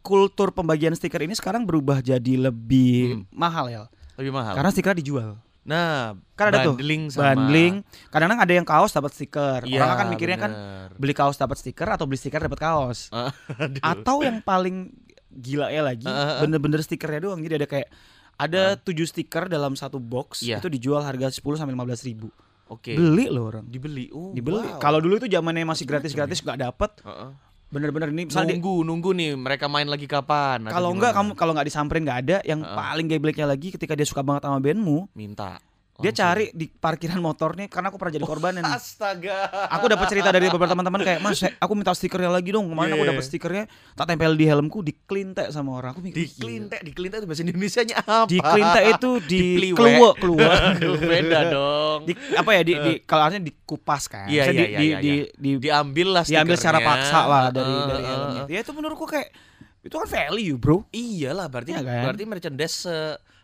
kultur 0.00 0.50
pembagian 0.50 0.92
stiker 0.92 1.20
ini 1.20 1.32
sekarang 1.32 1.64
berubah 1.64 2.00
jadi 2.00 2.34
lebih 2.42 3.18
Hmm. 3.18 3.24
mahal 3.30 3.66
ya. 3.66 3.82
Lebih 4.14 4.30
mahal. 4.30 4.52
Karena 4.52 4.70
stiker 4.70 4.94
dijual. 4.94 5.40
nah, 5.60 6.16
Kan 6.32 6.48
ada 6.48 6.64
tuh 6.64 6.74
bundling 6.74 7.08
sama 7.08 7.36
bundling 7.36 7.84
kadang-kadang 8.06 8.40
ada 8.40 8.52
yang 8.54 8.64
kaos 8.64 8.88
dapat 8.88 9.12
stiker 9.12 9.60
Iya, 9.62 9.84
orang 9.84 9.96
kan 9.98 10.06
mikirnya 10.08 10.38
kan 10.38 10.48
bener. 10.50 10.88
beli 10.96 11.12
kaos 11.12 11.36
dapat 11.36 11.56
stiker 11.56 11.84
atau 11.86 12.04
beli 12.04 12.16
stiker 12.16 12.40
dapat 12.40 12.56
kaos 12.58 13.12
atau 13.84 14.16
yang 14.20 14.40
paling 14.40 14.96
gila 15.30 15.68
ya 15.68 15.84
lagi 15.84 16.08
bener-bener 16.40 16.80
stikernya 16.80 17.20
doang 17.22 17.38
jadi 17.38 17.60
ada 17.60 17.68
kayak 17.68 17.92
ada 18.38 18.74
tujuh 18.76 19.04
stiker 19.04 19.46
dalam 19.46 19.74
satu 19.74 19.98
box 19.98 20.40
Iya. 20.40 20.58
itu 20.58 20.70
dijual 20.70 21.02
harga 21.02 21.28
10 21.28 21.42
sampai 21.56 21.74
15 21.74 22.00
ribu 22.04 22.30
Oke. 22.66 22.94
beli 22.94 23.26
loh 23.26 23.48
orang 23.48 23.64
Dibeli. 23.64 24.08
Oh, 24.08 24.30
dibeli 24.30 24.62
wow. 24.62 24.78
kalau 24.78 24.98
dulu 24.98 25.16
itu 25.16 25.26
zamannya 25.26 25.64
masih 25.64 25.84
gratis 25.84 26.12
gratis 26.12 26.38
nggak 26.38 26.60
dapet 26.62 26.90
Heeh. 27.00 27.30
bener-bener 27.68 28.08
ini 28.08 28.24
misalnya 28.24 28.48
di- 28.48 28.54
nunggu 28.56 28.74
nunggu 28.80 29.10
nih 29.12 29.30
mereka 29.34 29.66
main 29.66 29.84
lagi 29.84 30.04
kapan 30.04 30.64
kalau 30.66 30.88
enggak 30.90 31.12
kamu 31.12 31.30
kalau 31.34 31.52
nggak 31.52 31.66
disamperin 31.66 32.02
nggak 32.02 32.20
ada 32.22 32.36
yang 32.42 32.60
Ah, 32.60 32.70
ah. 32.70 32.76
paling 32.86 33.06
gebleknya 33.06 33.44
lagi 33.44 33.68
ketika 33.68 33.92
dia 33.92 34.04
suka 34.04 34.22
banget 34.22 34.44
sama 34.44 34.56
bandmu 34.58 35.04
minta 35.12 35.60
dia 35.98 36.08
Langsung. 36.08 36.22
cari 36.22 36.54
di 36.54 36.66
parkiran 36.68 37.18
motornya 37.18 37.66
karena 37.66 37.90
aku 37.90 37.96
pernah 37.96 38.14
jadi 38.14 38.22
korbannya 38.24 38.62
nih. 38.62 38.70
astaga. 38.70 39.38
Aku 39.68 39.84
dapat 39.84 40.06
cerita 40.06 40.30
dari 40.30 40.46
beberapa 40.46 40.70
teman-teman 40.70 41.02
kayak 41.02 41.18
mas 41.18 41.42
aku 41.42 41.72
minta 41.74 41.90
stikernya 41.90 42.30
lagi 42.30 42.48
dong 42.48 42.66
kemarin 42.66 42.92
aku 42.92 43.02
Iya. 43.02 43.10
dapat 43.10 43.24
stikernya 43.24 43.64
tak 43.92 44.06
tempel 44.06 44.32
di 44.32 44.44
helmku 44.44 44.78
diklintek 44.80 45.50
sama 45.50 45.74
orang. 45.74 45.90
Aku 45.90 46.00
mikir 46.00 46.22
diklintek 46.22 46.80
diklintek 46.82 47.18
itu 47.18 47.26
bahasa 47.26 47.42
Indonesianya 47.42 47.96
apa? 47.98 48.16
Diklintek 48.24 48.84
itu 48.94 49.10
di 49.32 49.42
keluar 49.72 50.14
keluar 50.14 50.54
Aduh, 50.72 50.94
beda 50.96 51.40
dong. 51.56 51.98
Di, 52.04 52.12
apa 52.32 52.50
ya 52.52 52.62
di, 52.62 52.72
di 52.76 52.92
kalau 53.02 53.22
harusnya 53.24 53.42
dikupas 53.42 54.02
kan 54.06 54.30
Iya, 54.30 54.42
iya, 54.44 54.46
di, 54.46 54.54
iya, 54.54 54.66
di, 54.70 54.86
iya, 54.86 54.98
di, 55.00 55.12
di, 55.34 55.50
diambil 55.60 56.08
lah 56.12 56.22
diambil 56.22 56.54
secara 56.54 56.78
paksa 56.78 57.20
lah 57.24 57.44
dari 57.48 57.66
Eh, 57.68 57.84
dari 57.84 57.98
eh, 57.98 58.06
helmnya. 58.06 58.42
eh. 58.44 58.46
ya 58.48 58.58
itu 58.60 58.70
menurutku 58.70 59.02
kayak 59.04 59.34
itu 59.80 59.94
kan 59.96 60.06
value 60.06 60.54
bro. 60.54 60.86
Iyalah 60.88 61.46
berarti 61.46 61.70
Iya 61.70 61.82
kan? 61.82 62.02
berarti 62.04 62.22
merchandise 62.22 62.76
se 62.80 62.96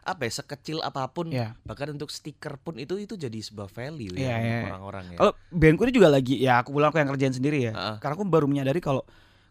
apa 0.05 0.29
ya 0.29 0.33
sekecil 0.37 0.79
apa 0.79 1.09
pun 1.09 1.33
Iya. 1.33 1.57
bahkan 1.65 1.89
untuk 1.91 2.13
stiker 2.13 2.61
pun 2.61 2.77
itu 2.77 2.95
itu 2.97 3.17
jadi 3.17 3.35
sebuah 3.35 3.67
value 3.67 4.13
Iya, 4.15 4.29
ya 4.29 4.37
iya. 4.37 4.55
untuk 4.61 4.71
orang-orang 4.71 5.05
ya. 5.11 5.17
Kalau 5.19 5.33
bandku 5.49 5.83
ini 5.89 5.93
juga 5.93 6.09
lagi 6.09 6.35
ya 6.39 6.61
aku 6.61 6.71
bilang 6.71 6.93
aku 6.93 7.01
yang 7.01 7.11
kerjain 7.11 7.33
sendiri 7.33 7.59
ya. 7.69 7.73
Heeh. 7.73 7.97
karena 7.99 8.15
aku 8.15 8.25
baru 8.25 8.47
menyadari 8.47 8.79
kalau 8.79 9.03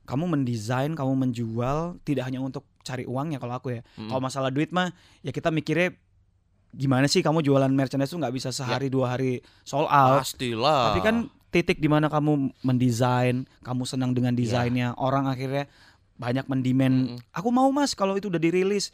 kamu 0.03 0.29
mendesain 0.29 0.91
kamu 0.93 1.13
menjual 1.17 1.97
tidak 2.03 2.27
hanya 2.27 2.37
untuk 2.37 2.63
cari 2.81 3.03
uang 3.03 3.33
ya 3.33 3.39
kalau 3.39 3.55
aku 3.55 3.73
ya. 3.73 3.81
Mm-mm. 3.97 4.07
kalau 4.07 4.21
masalah 4.21 4.53
duit 4.53 4.69
mah 4.69 4.93
ya 5.19 5.31
kita 5.31 5.49
mikirnya 5.49 5.95
gimana 6.73 7.05
sih 7.05 7.21
kamu 7.21 7.41
jualan 7.41 7.69
merchandise 7.69 8.09
tuh 8.09 8.17
nggak 8.17 8.33
bisa 8.33 8.49
sehari 8.49 8.89
dua 8.89 9.13
hari 9.13 9.41
sold 9.61 9.85
out. 9.87 10.25
Pastilah. 10.25 10.89
Tapi 10.89 10.99
kan 11.01 11.15
titik 11.53 11.77
di 11.77 11.85
mana 11.85 12.09
kamu 12.09 12.49
mendesain 12.65 13.45
kamu 13.61 13.85
senang 13.85 14.11
dengan 14.11 14.33
desainnya 14.33 14.97
orang 14.97 15.29
akhirnya 15.29 15.69
banyak 16.13 16.45
mendemand. 16.45 17.21
Aku 17.29 17.53
mau 17.53 17.69
mas 17.69 17.93
kalau 17.93 18.17
itu 18.17 18.25
udah 18.25 18.41
dirilis 18.41 18.89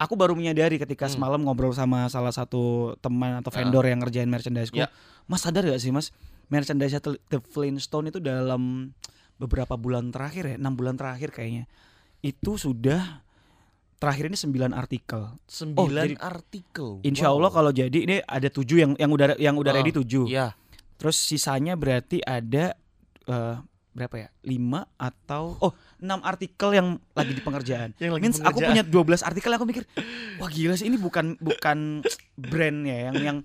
aku 0.00 0.16
baru 0.16 0.32
menyadari 0.32 0.80
ketika 0.80 1.04
Hmm. 1.04 1.14
semalam 1.14 1.40
ngobrol 1.40 1.70
sama 1.70 2.08
salah 2.08 2.32
satu 2.32 2.96
teman 2.98 3.36
atau 3.38 3.52
Ah. 3.52 3.60
vendor 3.60 3.84
yang 3.84 4.00
ngerjain 4.00 4.26
merchandise 4.26 4.72
Ya. 4.72 4.88
mas 5.26 5.44
sadar 5.44 5.62
gak 5.62 5.76
sih 5.76 5.92
mas 5.92 6.08
merchandise 6.48 6.96
The 7.28 7.38
Flintstone 7.44 8.08
itu 8.08 8.18
dalam 8.18 8.96
beberapa 9.36 9.76
bulan 9.76 10.08
terakhir 10.08 10.44
ya 10.46 10.56
enam 10.56 10.72
bulan 10.72 10.96
terakhir 10.96 11.30
kayaknya 11.30 11.68
itu 12.20 12.56
sudah 12.56 13.20
terakhir 13.96 14.26
ini 14.26 14.36
9 14.36 14.72
artikel 14.72 15.36
sembilan 15.44 16.04
jadi- 16.08 16.18
artikel 16.18 16.88
Insya 17.02 17.28
Wow. 17.28 17.36
Allah 17.36 17.50
kalau 17.52 17.70
jadi 17.70 17.98
ini 17.98 18.16
ada 18.18 18.48
tujuh 18.48 18.76
yang 18.78 18.92
yang 18.96 19.12
udah 19.12 19.36
yang 19.36 19.56
udah 19.56 19.72
Ah, 19.72 19.78
ready 19.78 19.92
tujuh 19.92 20.24
Iya. 20.26 20.56
Terus 20.96 21.16
sisanya 21.16 21.76
berarti 21.76 22.20
ada 22.20 22.76
eh, 23.22 23.56
berapa 23.90 24.14
ya? 24.26 24.28
5 24.46 24.56
atau 24.96 25.58
oh 25.58 25.72
6 25.98 26.22
artikel 26.22 26.68
yang 26.72 26.88
lagi 27.12 27.32
di 27.34 27.42
pengerjaan. 27.42 27.90
Yang 28.02 28.12
lagi 28.16 28.22
Means 28.22 28.38
aku 28.40 28.58
punya 28.62 28.82
12 28.86 29.26
artikel 29.26 29.50
aku 29.50 29.64
mikir, 29.66 29.84
wah 30.38 30.48
gila 30.48 30.74
sih 30.78 30.86
ini 30.86 30.96
bukan 30.96 31.34
bukan 31.42 32.00
brand 32.38 32.78
ya 32.86 33.10
yang 33.10 33.16
yang, 33.20 33.38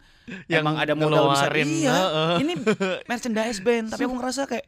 Yang 0.50 0.62
emang 0.62 0.76
ada 0.78 0.94
modal 0.94 1.34
besar. 1.34 1.52
Iya. 1.54 1.94
heeh. 1.94 2.34
Ini 2.46 2.54
merchandise 3.06 3.60
band, 3.62 3.94
tapi 3.94 4.06
aku 4.06 4.16
ngerasa 4.18 4.42
kayak 4.50 4.66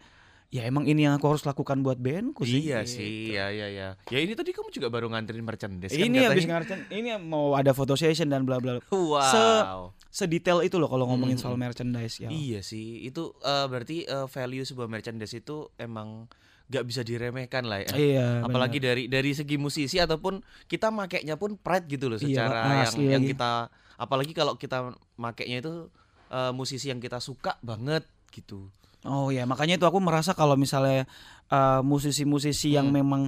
ya 0.47 0.63
emang 0.63 0.87
ini 0.87 1.03
yang 1.03 1.13
aku 1.13 1.27
harus 1.27 1.43
lakukan 1.43 1.83
buat 1.83 1.99
bandku 1.99 2.41
sih. 2.41 2.71
Iya 2.71 2.87
Gitu. 2.87 2.93
sih, 2.97 3.35
ya 3.35 3.51
ya 3.51 3.67
ya. 3.67 3.87
Ya 4.07 4.19
ini 4.19 4.31
tadi 4.31 4.55
kamu 4.55 4.71
juga 4.71 4.87
baru 4.87 5.11
nganterin 5.11 5.43
merchandise 5.43 5.91
kan 5.91 5.99
Ini 6.01 6.17
habis 6.23 6.43
ngerjain, 6.43 6.87
ini 6.87 7.09
mau 7.19 7.51
ada 7.53 7.71
photo 7.71 7.93
session 7.93 8.27
dan 8.27 8.47
bla 8.47 8.57
bla. 8.57 8.79
Wow. 8.87 9.91
Sedetail 10.07 10.63
itu 10.63 10.79
loh 10.79 10.87
kalau 10.87 11.03
ngomongin 11.05 11.35
Mm, 11.35 11.43
soal 11.43 11.55
merchandise 11.55 12.17
ya. 12.17 12.31
Iya 12.31 12.63
sih, 12.63 13.03
itu 13.03 13.35
eh, 13.39 13.65
berarti 13.67 14.03
eh, 14.03 14.25
value 14.25 14.63
sebuah 14.63 14.87
merchandise 14.87 15.35
itu 15.35 15.67
emang 15.75 16.31
gak 16.67 16.83
bisa 16.83 16.99
diremehkan 16.99 17.63
lah 17.63 17.83
ya. 17.83 17.91
Iya. 17.93 18.27
Apalagi 18.43 18.79
benar. 18.79 18.95
dari 18.95 19.03
dari 19.07 19.31
segi 19.31 19.55
musisi 19.55 19.99
ataupun 19.99 20.39
kita 20.65 20.91
makainya 20.91 21.35
pun 21.35 21.55
pride 21.55 21.87
gitu 21.87 22.07
loh 22.07 22.17
Iya, 22.17 22.23
secara 22.23 22.55
yang 22.65 22.81
asli 22.83 23.03
yang 23.07 23.23
kita 23.25 23.51
apalagi 23.95 24.31
kalau 24.31 24.55
kita 24.55 24.91
makainya 25.15 25.59
itu 25.59 25.91
eh, 26.27 26.51
musisi 26.51 26.87
yang 26.87 26.99
kita 26.99 27.19
suka 27.19 27.55
banget 27.59 28.03
gitu. 28.31 28.67
Oh 29.07 29.31
ya, 29.31 29.47
makanya 29.47 29.79
itu 29.79 29.87
aku 29.87 29.97
merasa 29.97 30.35
kalau 30.35 30.53
misalnya 30.53 31.07
uh, 31.47 31.79
musisi-musisi 31.79 32.75
yang 32.75 32.91
Hmm. 32.91 32.95
memang 32.99 33.21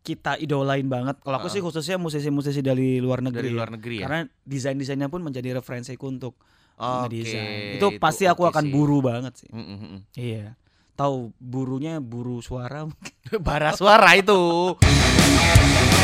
kita 0.00 0.34
idolain 0.36 0.88
banget. 0.88 1.20
Kalau 1.20 1.36
aku 1.38 1.46
sih 1.46 1.60
khususnya 1.60 1.94
musisi-musisi 1.94 2.58
dari 2.58 2.98
luar 2.98 3.20
negeri. 3.20 3.46
dari 3.46 3.50
ya. 3.52 3.56
luar 3.56 3.70
negeri 3.70 3.94
ya. 4.00 4.04
Karena 4.08 4.20
desain-desainnya 4.42 5.06
pun 5.06 5.20
menjadi 5.20 5.54
referensiku 5.54 6.08
untuk 6.08 6.34
Oke, 6.74 7.12
ngedesain. 7.12 7.76
Itu 7.76 7.86
pasti 8.00 8.24
aku 8.24 8.48
oke 8.48 8.50
akan 8.50 8.64
sih. 8.66 8.72
buru 8.72 8.98
banget 8.98 9.32
sih. 9.36 9.50
Mm, 9.52 9.60
mm, 9.62 9.78
mm. 9.78 10.00
Iya. 10.16 10.46
Tahu 10.96 11.30
burunya 11.36 12.00
buru 12.00 12.40
suara. 12.40 12.88
Bara 13.46 13.76
suara 13.76 14.16
itu. 14.16 14.74